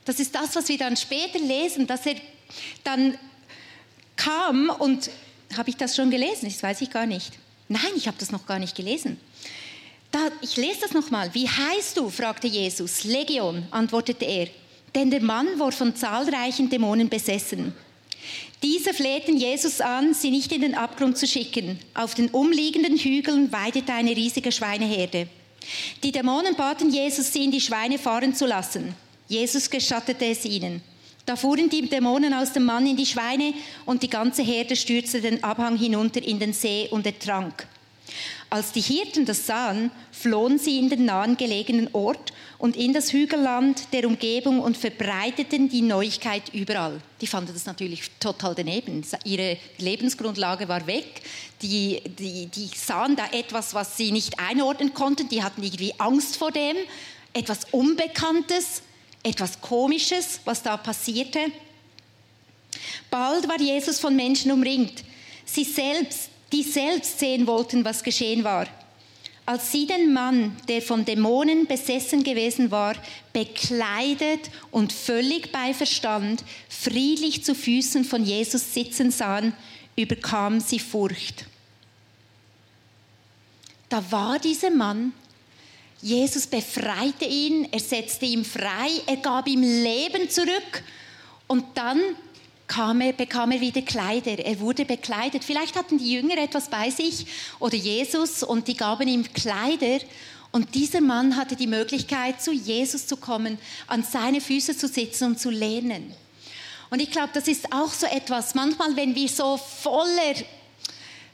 Das 0.03 0.19
ist 0.19 0.33
das, 0.33 0.55
was 0.55 0.67
wir 0.67 0.77
dann 0.79 0.97
später 0.97 1.37
lesen, 1.37 1.85
dass 1.85 2.07
er 2.07 2.15
dann 2.83 3.15
kam 4.17 4.69
und 4.69 5.09
habe 5.55 5.69
ich 5.69 5.77
das 5.77 5.95
schon 5.95 6.09
gelesen? 6.09 6.45
Das 6.45 6.61
weiß 6.61 6.81
ich 6.81 6.91
gar 6.91 7.05
nicht. 7.05 7.31
Nein, 7.69 7.91
ich 7.95 8.07
habe 8.07 8.17
das 8.19 8.31
noch 8.31 8.45
gar 8.45 8.59
nicht 8.59 8.75
gelesen. 8.75 9.17
Da, 10.11 10.19
ich 10.41 10.57
lese 10.57 10.81
das 10.81 10.93
nochmal. 10.93 11.33
Wie 11.33 11.47
heißt 11.47 11.97
du? 11.97 12.09
fragte 12.09 12.47
Jesus. 12.47 13.03
Legion, 13.03 13.65
antwortete 13.71 14.25
er. 14.25 14.47
Denn 14.95 15.11
der 15.11 15.21
Mann 15.21 15.47
war 15.59 15.71
von 15.71 15.95
zahlreichen 15.95 16.69
Dämonen 16.69 17.09
besessen. 17.09 17.73
Diese 18.63 18.93
flehten 18.93 19.37
Jesus 19.37 19.81
an, 19.81 20.13
sie 20.13 20.31
nicht 20.31 20.51
in 20.51 20.61
den 20.61 20.75
Abgrund 20.75 21.17
zu 21.17 21.27
schicken. 21.27 21.79
Auf 21.93 22.15
den 22.15 22.29
umliegenden 22.29 22.97
Hügeln 22.97 23.51
weidete 23.51 23.93
eine 23.93 24.15
riesige 24.15 24.51
Schweineherde. 24.51 25.27
Die 26.03 26.11
Dämonen 26.11 26.55
baten 26.55 26.89
Jesus, 26.89 27.31
sie 27.31 27.43
in 27.43 27.51
die 27.51 27.61
Schweine 27.61 27.99
fahren 27.99 28.33
zu 28.33 28.45
lassen. 28.45 28.95
Jesus 29.27 29.69
gestattete 29.69 30.25
es 30.25 30.45
ihnen. 30.45 30.81
Da 31.27 31.35
fuhren 31.35 31.69
die 31.69 31.89
Dämonen 31.89 32.33
aus 32.33 32.53
dem 32.53 32.63
Mann 32.63 32.87
in 32.87 32.95
die 32.95 33.05
Schweine 33.05 33.53
und 33.85 34.01
die 34.01 34.09
ganze 34.09 34.43
Herde 34.43 34.77
stürzte 34.77 35.19
den 35.19 35.43
Abhang 35.43 35.77
hinunter 35.77 36.23
in 36.23 36.39
den 36.39 36.53
See 36.53 36.87
und 36.89 37.05
ertrank. 37.05 37.67
Als 38.49 38.71
die 38.71 38.79
Hirten 38.79 39.25
das 39.25 39.45
sahen, 39.45 39.91
flohen 40.13 40.57
sie 40.57 40.79
in 40.79 40.89
den 40.89 41.03
nahen 41.03 41.35
gelegenen 41.35 41.89
Ort 41.91 42.31
und 42.59 42.77
in 42.77 42.93
das 42.93 43.11
Hügelland 43.11 43.91
der 43.91 44.07
Umgebung 44.07 44.61
und 44.61 44.77
verbreiteten 44.77 45.67
die 45.67 45.81
Neuigkeit 45.81 46.43
überall. 46.53 47.01
Die 47.19 47.27
fanden 47.27 47.51
das 47.51 47.65
natürlich 47.65 48.09
total 48.21 48.55
daneben. 48.55 49.05
Ihre 49.25 49.57
Lebensgrundlage 49.79 50.69
war 50.69 50.87
weg. 50.87 51.23
Die, 51.61 52.01
die, 52.17 52.45
die 52.45 52.69
sahen 52.73 53.17
da 53.17 53.25
etwas, 53.33 53.73
was 53.73 53.97
sie 53.97 54.13
nicht 54.13 54.39
einordnen 54.39 54.93
konnten. 54.93 55.27
Die 55.27 55.43
hatten 55.43 55.61
irgendwie 55.61 55.93
Angst 55.97 56.37
vor 56.37 56.51
dem, 56.51 56.77
etwas 57.33 57.65
Unbekanntes 57.71 58.83
etwas 59.27 59.59
Komisches, 59.61 60.39
was 60.45 60.63
da 60.63 60.77
passierte. 60.77 61.51
Bald 63.09 63.47
war 63.47 63.59
Jesus 63.59 63.99
von 63.99 64.15
Menschen 64.15 64.51
umringt, 64.51 65.03
sie 65.45 65.63
selbst, 65.63 66.29
die 66.51 66.63
selbst 66.63 67.19
sehen 67.19 67.45
wollten, 67.47 67.83
was 67.83 68.03
geschehen 68.03 68.43
war. 68.43 68.67
Als 69.45 69.71
sie 69.71 69.87
den 69.87 70.11
Mann, 70.11 70.57
der 70.67 70.81
von 70.81 71.05
Dämonen 71.05 71.67
besessen 71.67 72.23
gewesen 72.23 72.69
war, 72.69 72.95
bekleidet 73.31 74.49
und 74.71 74.91
völlig 74.91 75.51
bei 75.53 75.73
Verstand, 75.73 76.43
friedlich 76.67 77.45
zu 77.45 77.55
Füßen 77.55 78.03
von 78.03 78.25
Jesus 78.25 78.73
sitzen 78.73 79.09
sahen, 79.09 79.53
überkam 79.95 80.59
sie 80.59 80.79
Furcht. 80.79 81.45
Da 83.87 84.03
war 84.11 84.37
dieser 84.37 84.69
Mann, 84.69 85.13
Jesus 86.01 86.45
befreite 86.45 87.25
ihn, 87.25 87.67
er 87.71 87.79
setzte 87.79 88.25
ihn 88.25 88.45
frei, 88.45 88.89
er 89.07 89.17
gab 89.17 89.47
ihm 89.47 89.61
Leben 89.61 90.29
zurück 90.29 90.83
und 91.47 91.65
dann 91.75 91.99
er, 93.01 93.13
bekam 93.13 93.51
er 93.51 93.61
wieder 93.61 93.81
Kleider. 93.81 94.39
Er 94.39 94.59
wurde 94.59 94.85
bekleidet. 94.85 95.43
Vielleicht 95.43 95.75
hatten 95.75 95.97
die 95.97 96.11
Jünger 96.11 96.37
etwas 96.37 96.69
bei 96.69 96.89
sich 96.89 97.25
oder 97.59 97.75
Jesus 97.75 98.43
und 98.43 98.67
die 98.67 98.75
gaben 98.75 99.07
ihm 99.07 99.23
Kleider. 99.33 99.99
Und 100.51 100.75
dieser 100.75 101.01
Mann 101.01 101.35
hatte 101.35 101.55
die 101.55 101.67
Möglichkeit, 101.67 102.41
zu 102.41 102.51
Jesus 102.51 103.07
zu 103.07 103.17
kommen, 103.17 103.57
an 103.87 104.03
seine 104.03 104.41
Füße 104.41 104.77
zu 104.77 104.87
sitzen 104.87 105.25
und 105.25 105.39
zu 105.39 105.49
lehnen. 105.49 106.13
Und 106.89 107.01
ich 107.01 107.11
glaube, 107.11 107.29
das 107.33 107.47
ist 107.47 107.71
auch 107.73 107.91
so 107.91 108.05
etwas, 108.05 108.55
manchmal, 108.55 108.95
wenn 108.95 109.13
wir 109.15 109.27
so 109.27 109.57
voller 109.57 110.35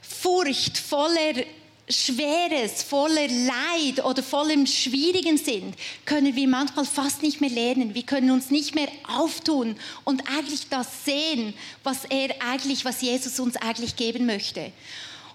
Furcht, 0.02 0.78
voller 0.78 1.44
Schweres, 1.90 2.82
voller 2.84 3.28
Leid 3.28 4.04
oder 4.06 4.24
vollem 4.24 4.66
Schwierigen 4.66 5.38
sind, 5.38 5.76
können 6.06 6.34
wir 6.36 6.48
manchmal 6.48 6.86
fast 6.86 7.22
nicht 7.22 7.42
mehr 7.42 7.50
lernen. 7.50 7.94
Wir 7.94 8.04
können 8.04 8.32
uns 8.32 8.52
nicht 8.52 8.74
mehr 8.74 8.88
auftun 9.08 9.76
und 10.06 10.24
eigentlich 10.30 10.70
das 10.70 11.04
sehen, 11.04 11.54
was 11.84 12.06
er 12.06 12.42
eigentlich, 12.42 12.86
was 12.86 13.02
Jesus 13.02 13.40
uns 13.40 13.58
eigentlich 13.58 13.98
geben 13.98 14.26
möchte. 14.26 14.72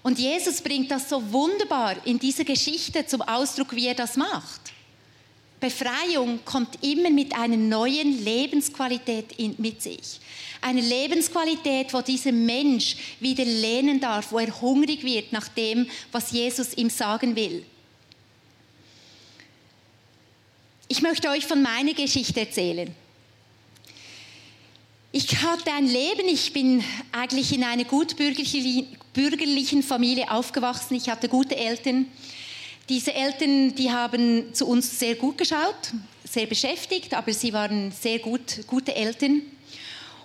Und 0.01 0.17
Jesus 0.17 0.61
bringt 0.61 0.89
das 0.89 1.09
so 1.09 1.31
wunderbar 1.31 1.95
in 2.05 2.17
dieser 2.17 2.45
Geschichte 2.45 3.05
zum 3.05 3.21
Ausdruck, 3.21 3.75
wie 3.75 3.87
er 3.87 3.95
das 3.95 4.15
macht. 4.15 4.68
Befreiung 5.59 6.39
kommt 6.45 6.83
immer 6.83 7.09
mit 7.09 7.35
einer 7.35 7.57
neuen 7.57 8.23
Lebensqualität 8.23 9.37
mit 9.59 9.81
sich. 9.81 10.19
Eine 10.61 10.81
Lebensqualität, 10.81 11.93
wo 11.93 12.01
dieser 12.01 12.31
Mensch 12.31 12.95
wieder 13.19 13.43
lernen 13.45 13.99
darf, 13.99 14.31
wo 14.31 14.39
er 14.39 14.61
hungrig 14.61 15.03
wird 15.03 15.33
nach 15.33 15.49
dem, 15.49 15.87
was 16.11 16.31
Jesus 16.31 16.73
ihm 16.75 16.89
sagen 16.89 17.35
will. 17.35 17.65
Ich 20.87 21.01
möchte 21.01 21.29
euch 21.29 21.45
von 21.45 21.61
meiner 21.61 21.93
Geschichte 21.93 22.39
erzählen. 22.39 22.93
Ich 25.11 25.41
hatte 25.41 25.71
ein 25.73 25.87
Leben, 25.87 26.27
ich 26.27 26.53
bin 26.53 26.83
eigentlich 27.11 27.51
in 27.53 27.63
einer 27.63 27.83
gut 27.83 28.15
bürgerlichen 28.15 29.83
Familie 29.83 30.31
aufgewachsen, 30.31 30.95
ich 30.95 31.09
hatte 31.09 31.27
gute 31.27 31.55
Eltern. 31.55 32.05
Diese 32.89 33.13
Eltern, 33.13 33.75
die 33.75 33.91
haben 33.91 34.51
zu 34.51 34.65
uns 34.65 34.99
sehr 34.99 35.13
gut 35.13 35.37
geschaut, 35.37 35.93
sehr 36.23 36.47
beschäftigt, 36.47 37.13
aber 37.13 37.31
sie 37.33 37.53
waren 37.53 37.91
sehr 37.91 38.17
gut, 38.17 38.65
gute 38.65 38.95
Eltern. 38.95 39.43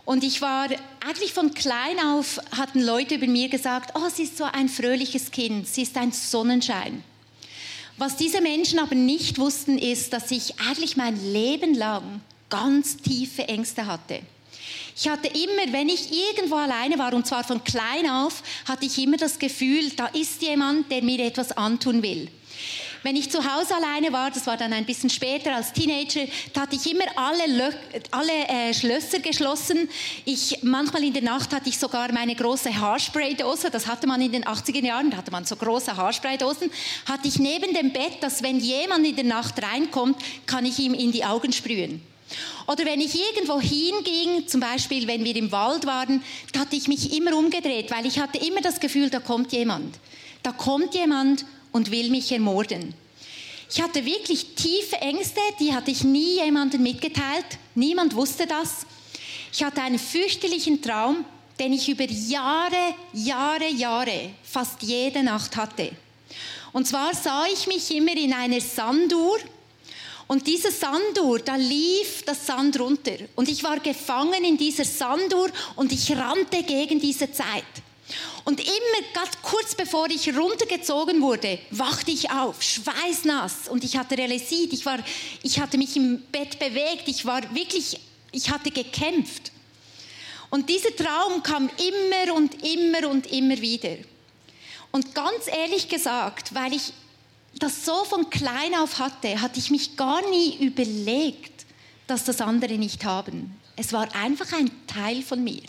Und 0.07 0.25
ich 0.25 0.41
war 0.41 0.69
eigentlich 1.07 1.35
von 1.35 1.53
klein 1.53 2.01
auf, 2.01 2.41
hatten 2.57 2.81
Leute 2.81 3.17
über 3.17 3.27
mir 3.27 3.51
gesagt, 3.51 3.93
oh, 3.95 4.09
sie 4.11 4.23
ist 4.23 4.39
so 4.39 4.45
ein 4.45 4.71
fröhliches 4.71 5.31
Kind, 5.31 5.69
sie 5.69 5.83
ist 5.83 5.95
ein 5.99 6.13
Sonnenschein. 6.13 7.05
Was 7.99 8.17
diese 8.17 8.41
Menschen 8.41 8.79
aber 8.79 8.95
nicht 8.95 9.39
wussten, 9.39 9.77
ist, 9.77 10.15
dass 10.15 10.31
ich 10.31 10.59
eigentlich 10.59 10.97
mein 10.97 11.33
Leben 11.35 11.75
lang 11.75 12.23
ganz 12.49 12.97
tiefe 12.97 13.47
Ängste 13.47 13.85
hatte. 13.85 14.21
Ich 14.97 15.07
hatte 15.07 15.29
immer, 15.29 15.71
wenn 15.73 15.91
ich 15.91 16.11
irgendwo 16.11 16.57
alleine 16.57 16.99
war, 16.99 17.13
und 17.13 17.27
zwar 17.27 17.45
von 17.45 17.63
klein 17.63 18.09
auf, 18.09 18.43
hatte 18.67 18.87
ich 18.87 18.99
immer 18.99 19.19
das 19.19 19.39
Gefühl, 19.39 19.91
da 19.91 20.07
ist 20.07 20.41
jemand, 20.41 20.91
der 20.91 21.03
mir 21.03 21.21
etwas 21.27 21.53
antun 21.53 22.03
will. 22.03 22.31
Wenn 23.05 23.17
ich 23.17 23.31
zu 23.31 23.39
Hause 23.45 23.75
alleine 23.77 24.11
war, 24.15 24.31
das 24.31 24.47
war 24.47 24.57
dann 24.57 24.73
ein 24.73 24.87
bisschen 24.87 25.11
später 25.11 25.55
als 25.55 25.75
Teenager, 25.75 26.23
da 26.55 26.63
hatte 26.63 26.75
ich 26.75 26.91
immer 26.91 27.05
alle, 27.17 27.47
Lö 27.49 27.71
alle 28.11 28.33
äh, 28.49 28.73
Schlösser 28.73 29.19
geschlossen. 29.19 29.91
Ich, 30.25 30.61
manchmal 30.63 31.05
in 31.05 31.13
der 31.13 31.23
Nacht 31.23 31.53
hatte 31.53 31.69
ich 31.69 31.79
sogar 31.79 32.11
meine 32.13 32.35
große 32.35 32.75
Haarspraydose, 32.75 33.71
das 33.71 33.89
hatte 33.89 34.07
man 34.07 34.23
in 34.23 34.33
den 34.33 34.45
80er 34.45 34.83
Jahren, 34.83 35.11
da 35.11 35.19
hatte 35.19 35.31
man 35.31 35.45
so 35.45 35.55
große 35.55 35.95
Haarspraydosen, 35.95 36.71
hatte 37.05 37.29
ich 37.29 37.39
neben 37.39 37.75
dem 37.75 37.93
Bett, 37.93 38.23
dass 38.23 38.43
wenn 38.43 38.59
jemand 38.59 39.07
in 39.07 39.17
der 39.17 39.27
Nacht 39.27 39.63
reinkommt, 39.63 40.17
kann 40.47 40.65
ich 40.65 40.79
ihm 40.79 40.95
in 40.95 41.13
die 41.13 41.27
Augen 41.27 41.53
sprühen. 41.53 42.01
Oder 42.67 42.87
wenn 42.87 43.03
ich 43.03 43.15
irgendwo 43.15 43.61
hinging, 43.61 44.49
zum 44.49 44.61
Beispiel 44.61 45.07
wenn 45.07 45.23
wir 45.27 45.37
im 45.37 45.53
Wald 45.53 45.85
waren, 45.85 46.23
da 46.55 46.61
hatte 46.61 46.75
ich 46.75 46.89
mich 46.89 47.15
immer 47.15 47.37
umgedreht, 47.37 47.91
weil 47.91 48.07
ich 48.07 48.19
hatte 48.19 48.39
immer 48.39 48.63
das 48.63 48.81
Gefühl, 48.81 49.11
da 49.11 49.21
kommt 49.21 49.53
jemand. 49.53 49.95
Da 50.43 50.53
kommt 50.53 50.95
jemand 50.95 51.45
und 51.75 51.91
will 51.91 52.09
mich 52.09 52.31
ermorden. 52.31 52.95
Ich 53.69 53.83
hatte 53.83 54.05
wirklich 54.05 54.55
tiefe 54.55 54.97
Ängste, 54.97 55.41
die 55.59 55.75
hatte 55.75 55.91
ich 55.91 56.05
nie 56.05 56.37
jemandem 56.37 56.85
mitgeteilt. 56.85 57.47
Niemand 57.75 58.15
wusste 58.15 58.47
das. 58.47 58.87
Ich 59.53 59.65
hatte 59.65 59.83
einen 59.83 59.99
fürchterlichen 59.99 60.81
Traum, 60.81 61.25
den 61.59 61.73
ich 61.73 61.89
über 61.89 62.05
Jahre, 62.05 62.95
Jahre, 63.13 63.69
Jahre, 63.69 64.31
fast 64.45 64.83
jede 64.83 65.25
Nacht 65.25 65.57
hatte. 65.57 65.91
Und 66.73 66.87
zwar 66.87 67.13
sah 67.13 67.45
ich 67.53 67.67
mich 67.67 67.93
immer 67.93 68.17
in 68.17 68.33
einer 68.33 68.61
Sanduhr 68.61 69.39
und 70.29 70.47
diese 70.47 70.71
Sanduhr, 70.71 71.41
da 71.41 71.57
lief 71.57 72.23
das 72.25 72.47
Sand 72.47 72.79
runter 72.79 73.17
und 73.35 73.49
ich 73.49 73.65
war 73.65 73.81
gefangen 73.81 74.45
in 74.45 74.57
dieser 74.57 74.85
Sanduhr 74.85 75.51
und 75.75 75.91
ich 75.91 76.17
rannte 76.17 76.63
gegen 76.63 77.01
diese 77.01 77.33
Zeit. 77.33 77.65
Und 78.45 78.61
immer 78.61 79.09
ganz 79.15 79.31
kurz 79.43 79.75
bevor 79.75 80.09
ich 80.11 80.37
runtergezogen 80.37 81.23
wurde, 81.23 81.59
wachte 81.71 82.11
ich 82.11 82.31
auf, 82.31 82.63
schweißnass 82.63 83.69
und 83.69 83.83
ich 83.85 83.97
hatte 83.97 84.19
realisiert, 84.19 84.73
ich, 84.73 84.85
war, 84.85 84.99
ich 85.43 85.59
hatte 85.59 85.79
mich 85.79 85.97
im 85.97 86.21
Bett 86.31 86.59
bewegt, 86.59 87.09
ich 87.09 87.25
war 87.25 87.43
wirklich, 87.55 87.99
ich 88.33 88.51
hatte 88.51 88.71
gekämpft. 88.71 89.51
Und 90.51 90.69
dieser 90.69 90.95
Traum 90.95 91.43
kam 91.43 91.71
immer 91.79 92.35
und 92.35 92.63
immer 92.63 93.09
und 93.09 93.27
immer 93.33 93.59
wieder. 93.61 93.97
Und 94.93 95.15
ganz 95.15 95.49
ehrlich 95.49 95.89
gesagt, 95.89 96.55
weil 96.55 96.75
ich 96.75 96.93
das 97.59 97.85
so 97.85 98.05
von 98.05 98.31
klein 98.31 98.75
auf 98.75 98.99
hatte, 98.99 99.41
hatte 99.41 99.59
ich 99.59 99.71
mich 99.71 99.97
gar 99.97 100.29
nie 100.29 100.57
überlegt, 100.59 101.65
dass 102.07 102.25
das 102.25 102.41
andere 102.41 102.75
nicht 102.75 103.05
haben. 103.05 103.59
Es 103.77 103.93
war 103.93 104.15
einfach 104.15 104.53
ein 104.53 104.71
Teil 104.87 105.23
von 105.23 105.43
mir. 105.43 105.63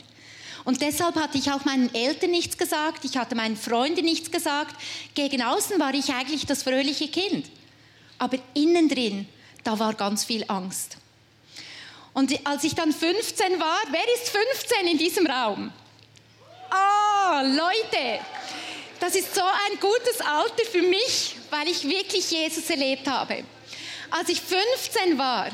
Und 0.66 0.82
deshalb 0.82 1.16
hatte 1.16 1.38
ich 1.38 1.52
auch 1.52 1.64
meinen 1.64 1.94
Eltern 1.94 2.32
nichts 2.32 2.58
gesagt, 2.58 3.06
ich 3.06 3.18
hatte 3.18 3.36
meinen 3.36 3.56
Freunden 3.56 4.04
nichts 4.04 4.32
gesagt. 4.32 4.76
Gegen 5.14 5.44
außen 5.44 5.80
war 5.80 5.94
ich 5.94 6.10
eigentlich 6.10 6.48
das 6.48 6.64
fröhliche 6.64 7.08
Kind. 7.08 7.46
Aber 8.18 8.38
innen 8.56 8.90
drin, 8.90 9.28
da 9.64 9.78
war 9.78 9.94
ganz 9.94 10.24
viel 10.24 10.44
Angst. 10.48 10.98
Und 12.14 12.34
als 12.46 12.64
ich 12.64 12.74
dann 12.74 12.92
15 12.92 13.60
war, 13.60 13.80
wer 13.92 14.14
ist 14.16 14.30
15 14.30 14.88
in 14.88 14.98
diesem 14.98 15.28
Raum? 15.28 15.72
Ah, 16.72 17.42
oh, 17.42 17.46
Leute, 17.46 18.20
das 19.00 19.16
ist 19.16 19.36
so 19.36 19.42
ein 19.42 19.80
gutes 19.80 20.22
Alter 20.22 20.66
für 20.72 20.82
mich, 20.82 21.36
weil 21.52 21.68
ich 21.68 21.84
wirklich 21.84 22.32
Jesus 22.32 22.70
erlebt 22.70 23.08
habe. 23.08 23.44
Als 24.10 24.30
ich 24.30 24.42
15 24.42 25.18
war, 25.18 25.52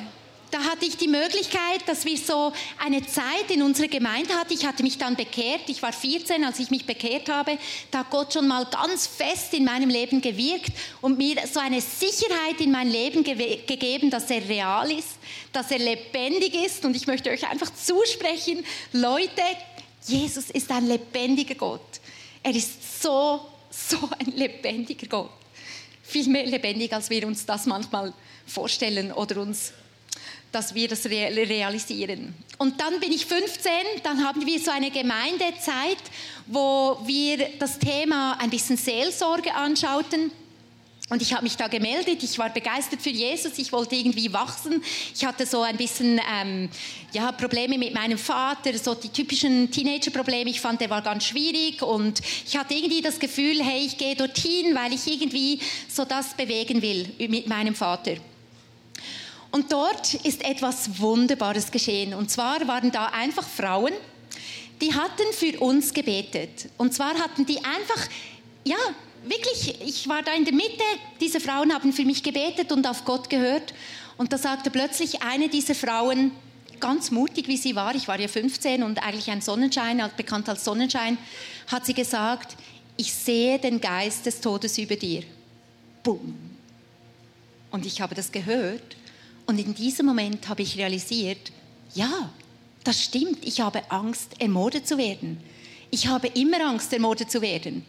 da 0.51 0.63
hatte 0.65 0.85
ich 0.85 0.97
die 0.97 1.07
Möglichkeit, 1.07 1.87
dass 1.87 2.03
wir 2.03 2.17
so 2.17 2.51
eine 2.77 3.05
Zeit 3.05 3.49
in 3.49 3.61
unserer 3.61 3.87
Gemeinde 3.87 4.33
hatten. 4.33 4.53
Ich 4.53 4.65
hatte 4.65 4.83
mich 4.83 4.97
dann 4.97 5.15
bekehrt. 5.15 5.61
Ich 5.67 5.81
war 5.81 5.93
14, 5.93 6.43
als 6.43 6.59
ich 6.59 6.69
mich 6.69 6.85
bekehrt 6.85 7.29
habe. 7.29 7.57
Da 7.89 7.99
hat 7.99 8.09
Gott 8.09 8.33
schon 8.33 8.47
mal 8.47 8.65
ganz 8.65 9.07
fest 9.07 9.53
in 9.53 9.63
meinem 9.63 9.89
Leben 9.89 10.21
gewirkt 10.21 10.73
und 10.99 11.17
mir 11.17 11.37
so 11.51 11.59
eine 11.61 11.79
Sicherheit 11.79 12.59
in 12.59 12.71
mein 12.71 12.89
Leben 12.89 13.23
ge 13.23 13.59
gegeben, 13.65 14.09
dass 14.09 14.29
er 14.29 14.47
real 14.47 14.91
ist, 14.91 15.17
dass 15.53 15.71
er 15.71 15.79
lebendig 15.79 16.53
ist. 16.53 16.83
Und 16.83 16.95
ich 16.95 17.07
möchte 17.07 17.29
euch 17.29 17.47
einfach 17.49 17.73
zusprechen, 17.73 18.65
Leute, 18.91 19.41
Jesus 20.05 20.49
ist 20.49 20.69
ein 20.69 20.87
lebendiger 20.87 21.55
Gott. 21.55 22.01
Er 22.43 22.53
ist 22.53 23.01
so, 23.01 23.47
so 23.69 24.09
ein 24.19 24.33
lebendiger 24.35 25.07
Gott. 25.07 25.31
Viel 26.03 26.27
mehr 26.27 26.45
lebendig, 26.45 26.91
als 26.91 27.09
wir 27.09 27.25
uns 27.25 27.45
das 27.45 27.65
manchmal 27.67 28.13
vorstellen 28.45 29.13
oder 29.13 29.41
uns 29.41 29.71
dass 30.51 30.75
wir 30.75 30.87
das 30.87 31.05
realisieren. 31.05 32.33
Und 32.57 32.79
dann 32.79 32.99
bin 32.99 33.11
ich 33.11 33.25
15, 33.25 33.71
dann 34.03 34.23
haben 34.25 34.45
wir 34.45 34.59
so 34.59 34.71
eine 34.71 34.91
Gemeindezeit, 34.91 35.97
wo 36.47 36.99
wir 37.05 37.49
das 37.59 37.79
Thema 37.79 38.37
ein 38.39 38.49
bisschen 38.49 38.77
Seelsorge 38.77 39.53
anschauten. 39.53 40.31
Und 41.09 41.21
ich 41.21 41.33
habe 41.33 41.43
mich 41.43 41.57
da 41.57 41.67
gemeldet, 41.67 42.23
ich 42.23 42.39
war 42.39 42.49
begeistert 42.49 43.01
für 43.01 43.09
Jesus, 43.09 43.57
ich 43.57 43.73
wollte 43.73 43.95
irgendwie 43.95 44.31
wachsen. 44.31 44.81
Ich 45.13 45.25
hatte 45.25 45.45
so 45.45 45.61
ein 45.61 45.75
bisschen 45.75 46.21
ähm, 46.33 46.69
ja, 47.11 47.33
Probleme 47.33 47.77
mit 47.77 47.93
meinem 47.93 48.17
Vater, 48.17 48.77
so 48.77 48.95
die 48.95 49.09
typischen 49.09 49.69
Teenager-Probleme. 49.69 50.49
Ich 50.49 50.61
fand, 50.61 50.79
der 50.79 50.89
war 50.89 51.01
ganz 51.01 51.25
schwierig 51.25 51.81
und 51.81 52.21
ich 52.47 52.55
hatte 52.55 52.75
irgendwie 52.75 53.01
das 53.01 53.19
Gefühl, 53.19 53.61
hey, 53.61 53.85
ich 53.87 53.97
gehe 53.97 54.15
dorthin, 54.15 54.73
weil 54.73 54.93
ich 54.93 55.05
irgendwie 55.05 55.59
so 55.89 56.05
das 56.05 56.33
bewegen 56.33 56.81
will 56.81 57.09
mit 57.27 57.45
meinem 57.45 57.75
Vater. 57.75 58.13
Und 59.51 59.71
dort 59.71 60.13
ist 60.13 60.43
etwas 60.45 60.99
Wunderbares 60.99 61.71
geschehen. 61.71 62.13
Und 62.13 62.31
zwar 62.31 62.67
waren 62.67 62.91
da 62.91 63.07
einfach 63.07 63.47
Frauen, 63.47 63.91
die 64.79 64.93
hatten 64.93 65.33
für 65.33 65.59
uns 65.59 65.93
gebetet. 65.93 66.69
Und 66.77 66.93
zwar 66.93 67.15
hatten 67.15 67.45
die 67.45 67.57
einfach, 67.57 68.07
ja, 68.63 68.77
wirklich, 69.23 69.81
ich 69.81 70.07
war 70.07 70.23
da 70.23 70.33
in 70.33 70.45
der 70.45 70.53
Mitte, 70.53 70.83
diese 71.19 71.39
Frauen 71.39 71.73
haben 71.73 71.91
für 71.91 72.05
mich 72.05 72.23
gebetet 72.23 72.71
und 72.71 72.87
auf 72.87 73.03
Gott 73.03 73.29
gehört. 73.29 73.73
Und 74.17 74.31
da 74.31 74.37
sagte 74.37 74.71
plötzlich 74.71 75.21
eine 75.21 75.49
dieser 75.49 75.75
Frauen, 75.75 76.31
ganz 76.79 77.11
mutig 77.11 77.47
wie 77.47 77.57
sie 77.57 77.75
war, 77.75 77.93
ich 77.93 78.07
war 78.07 78.19
ja 78.19 78.27
15 78.27 78.81
und 78.81 79.03
eigentlich 79.03 79.29
ein 79.29 79.41
Sonnenschein, 79.41 80.01
bekannt 80.17 80.49
als 80.49 80.63
Sonnenschein, 80.63 81.17
hat 81.67 81.85
sie 81.85 81.93
gesagt, 81.93 82.55
ich 82.97 83.13
sehe 83.13 83.59
den 83.59 83.81
Geist 83.81 84.25
des 84.25 84.41
Todes 84.41 84.77
über 84.77 84.95
dir. 84.95 85.23
Boom. 86.03 86.35
Und 87.69 87.85
ich 87.85 88.01
habe 88.01 88.15
das 88.15 88.31
gehört 88.31 88.95
und 89.51 89.59
in 89.59 89.75
diesem 89.75 90.05
Moment 90.05 90.47
habe 90.47 90.61
ich 90.61 90.77
realisiert, 90.77 91.51
ja, 91.93 92.29
das 92.85 93.03
stimmt, 93.03 93.39
ich 93.43 93.59
habe 93.59 93.81
Angst, 93.91 94.39
ermordet 94.39 94.87
zu 94.87 94.97
werden. 94.97 95.43
Ich 95.89 96.07
habe 96.07 96.27
immer 96.29 96.65
Angst, 96.65 96.93
ermordet 96.93 97.29
zu 97.29 97.41
werden. 97.41 97.85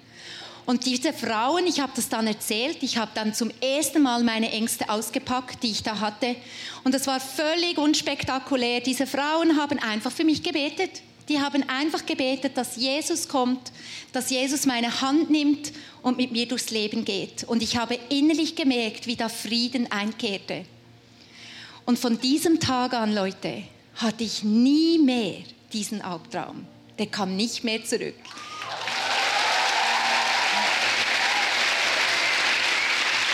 Und 0.66 0.86
diese 0.86 1.12
Frauen, 1.12 1.64
ich 1.68 1.78
habe 1.78 1.92
das 1.94 2.08
dann 2.08 2.26
erzählt, 2.26 2.78
ich 2.82 2.96
habe 2.96 3.12
dann 3.14 3.32
zum 3.32 3.52
ersten 3.60 4.02
Mal 4.02 4.24
meine 4.24 4.50
Ängste 4.50 4.90
ausgepackt, 4.90 5.62
die 5.62 5.70
ich 5.70 5.84
da 5.84 6.00
hatte. 6.00 6.34
Und 6.82 6.96
das 6.96 7.06
war 7.06 7.20
völlig 7.20 7.78
unspektakulär. 7.78 8.80
Diese 8.80 9.06
Frauen 9.06 9.56
haben 9.56 9.78
einfach 9.78 10.10
für 10.10 10.24
mich 10.24 10.42
gebetet. 10.42 11.00
Die 11.28 11.38
haben 11.38 11.62
einfach 11.68 12.04
gebetet, 12.04 12.56
dass 12.56 12.74
Jesus 12.74 13.28
kommt, 13.28 13.70
dass 14.12 14.30
Jesus 14.30 14.66
meine 14.66 15.00
Hand 15.00 15.30
nimmt 15.30 15.70
und 16.02 16.16
mit 16.16 16.32
mir 16.32 16.48
durchs 16.48 16.70
Leben 16.70 17.04
geht. 17.04 17.44
Und 17.44 17.62
ich 17.62 17.76
habe 17.76 17.96
innerlich 18.08 18.56
gemerkt, 18.56 19.06
wie 19.06 19.14
da 19.14 19.28
Frieden 19.28 19.92
einkehrte. 19.92 20.64
Und 21.84 21.98
von 21.98 22.18
diesem 22.20 22.60
Tag 22.60 22.94
an, 22.94 23.14
Leute, 23.14 23.64
hatte 23.96 24.24
ich 24.24 24.42
nie 24.42 24.98
mehr 24.98 25.42
diesen 25.72 26.00
Albtraum. 26.00 26.66
Der 26.98 27.06
kam 27.06 27.36
nicht 27.36 27.64
mehr 27.64 27.84
zurück. 27.84 28.14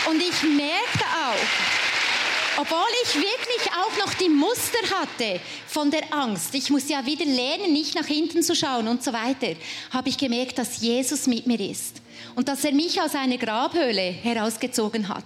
Und 0.09 0.21
ich 0.21 0.41
merkte 0.41 1.05
auch, 1.27 2.61
obwohl 2.61 2.77
ich 3.03 3.15
wirklich 3.15 3.71
auch 3.71 4.05
noch 4.05 4.13
die 4.15 4.29
Muster 4.29 4.79
hatte 4.99 5.39
von 5.67 5.91
der 5.91 6.11
Angst, 6.11 6.55
ich 6.55 6.69
muss 6.71 6.89
ja 6.89 7.05
wieder 7.05 7.25
lernen, 7.25 7.71
nicht 7.71 7.93
nach 7.93 8.07
hinten 8.07 8.41
zu 8.41 8.55
schauen 8.55 8.87
und 8.87 9.03
so 9.03 9.13
weiter, 9.13 9.55
habe 9.91 10.09
ich 10.09 10.17
gemerkt, 10.17 10.57
dass 10.57 10.81
Jesus 10.81 11.27
mit 11.27 11.45
mir 11.45 11.59
ist 11.59 12.01
und 12.35 12.47
dass 12.47 12.63
er 12.63 12.73
mich 12.73 13.01
aus 13.01 13.15
einer 13.15 13.37
Grabhöhle 13.37 14.01
herausgezogen 14.01 15.07
hat. 15.07 15.25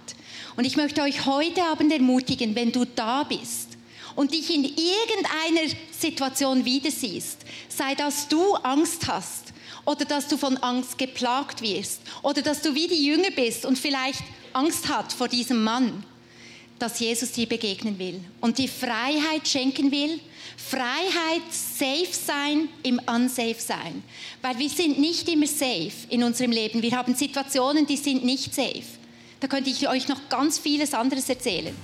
Und 0.56 0.64
ich 0.64 0.76
möchte 0.76 1.02
euch 1.02 1.26
heute 1.26 1.62
Abend 1.64 1.92
ermutigen, 1.92 2.54
wenn 2.54 2.72
du 2.72 2.84
da 2.84 3.24
bist 3.24 3.76
und 4.14 4.32
dich 4.32 4.54
in 4.54 4.64
irgendeiner 4.64 5.74
Situation 5.90 6.64
wieder 6.64 6.90
siehst, 6.90 7.40
sei 7.68 7.94
das 7.94 8.28
du 8.28 8.54
Angst 8.56 9.08
hast 9.08 9.52
oder 9.84 10.04
dass 10.04 10.28
du 10.28 10.36
von 10.36 10.56
Angst 10.58 10.98
geplagt 10.98 11.62
wirst 11.62 12.00
oder 12.22 12.42
dass 12.42 12.62
du 12.62 12.74
wie 12.74 12.88
die 12.88 13.04
Jünger 13.06 13.30
bist 13.30 13.66
und 13.66 13.78
vielleicht 13.78 14.22
Angst 14.52 14.88
hat 14.88 15.12
vor 15.12 15.28
diesem 15.28 15.64
Mann, 15.64 16.04
dass 16.78 17.00
Jesus 17.00 17.32
dir 17.32 17.46
begegnen 17.46 17.98
will 17.98 18.20
und 18.40 18.58
die 18.58 18.68
Freiheit 18.68 19.46
schenken 19.46 19.90
will. 19.90 20.20
Freiheit, 20.56 21.42
safe 21.50 22.12
sein 22.12 22.68
im 22.82 23.00
unsafe 23.06 23.56
sein. 23.58 24.02
Weil 24.42 24.58
wir 24.58 24.68
sind 24.68 24.98
nicht 24.98 25.28
immer 25.28 25.46
safe 25.46 25.92
in 26.10 26.22
unserem 26.22 26.50
Leben. 26.50 26.82
Wir 26.82 26.96
haben 26.96 27.14
Situationen, 27.14 27.86
die 27.86 27.96
sind 27.96 28.24
nicht 28.24 28.54
safe. 28.54 28.82
Da 29.40 29.46
könnte 29.46 29.70
ich 29.70 29.88
euch 29.88 30.08
noch 30.08 30.28
ganz 30.28 30.58
vieles 30.58 30.94
anderes 30.94 31.28
erzählen. 31.28 31.74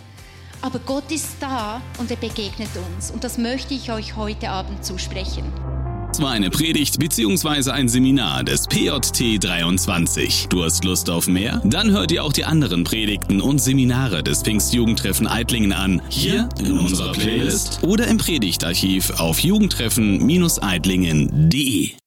Aber 0.63 0.79
Gott 0.79 1.11
ist 1.11 1.37
da 1.41 1.81
und 1.99 2.11
er 2.11 2.17
begegnet 2.17 2.71
uns. 2.95 3.11
Und 3.11 3.25
das 3.25 3.39
möchte 3.39 3.75
ich 3.75 3.91
euch 3.91 4.17
heute 4.17 4.51
Abend 4.51 4.85
zusprechen. 4.85 5.80
Das 6.11 6.21
war 6.21 6.33
eine 6.33 6.51
Predigt 6.51 6.99
bzw. 6.99 7.71
ein 7.71 7.89
Seminar 7.89 8.43
des 8.43 8.67
PJT 8.67 9.45
23. 9.45 10.49
Du 10.51 10.65
hast 10.65 10.85
Lust 10.85 11.09
auf 11.09 11.29
mehr? 11.29 11.63
Dann 11.65 11.93
hör 11.93 12.09
dir 12.09 12.25
auch 12.25 12.33
die 12.33 12.45
anderen 12.45 12.83
Predigten 12.83 13.41
und 13.41 13.61
Seminare 13.61 14.25
des 14.25 14.43
Pfingstjugendtreffen 14.43 15.29
Eitlingen 15.29 15.73
an. 15.73 16.03
Hier 16.09 16.49
in 16.59 16.73
unserer 16.73 17.13
Playlist 17.13 17.85
oder 17.85 18.09
im 18.09 18.19
Predigtarchiv 18.19 19.21
auf 19.21 19.39
jugendtreffen-eitlingen.de. 19.39 22.00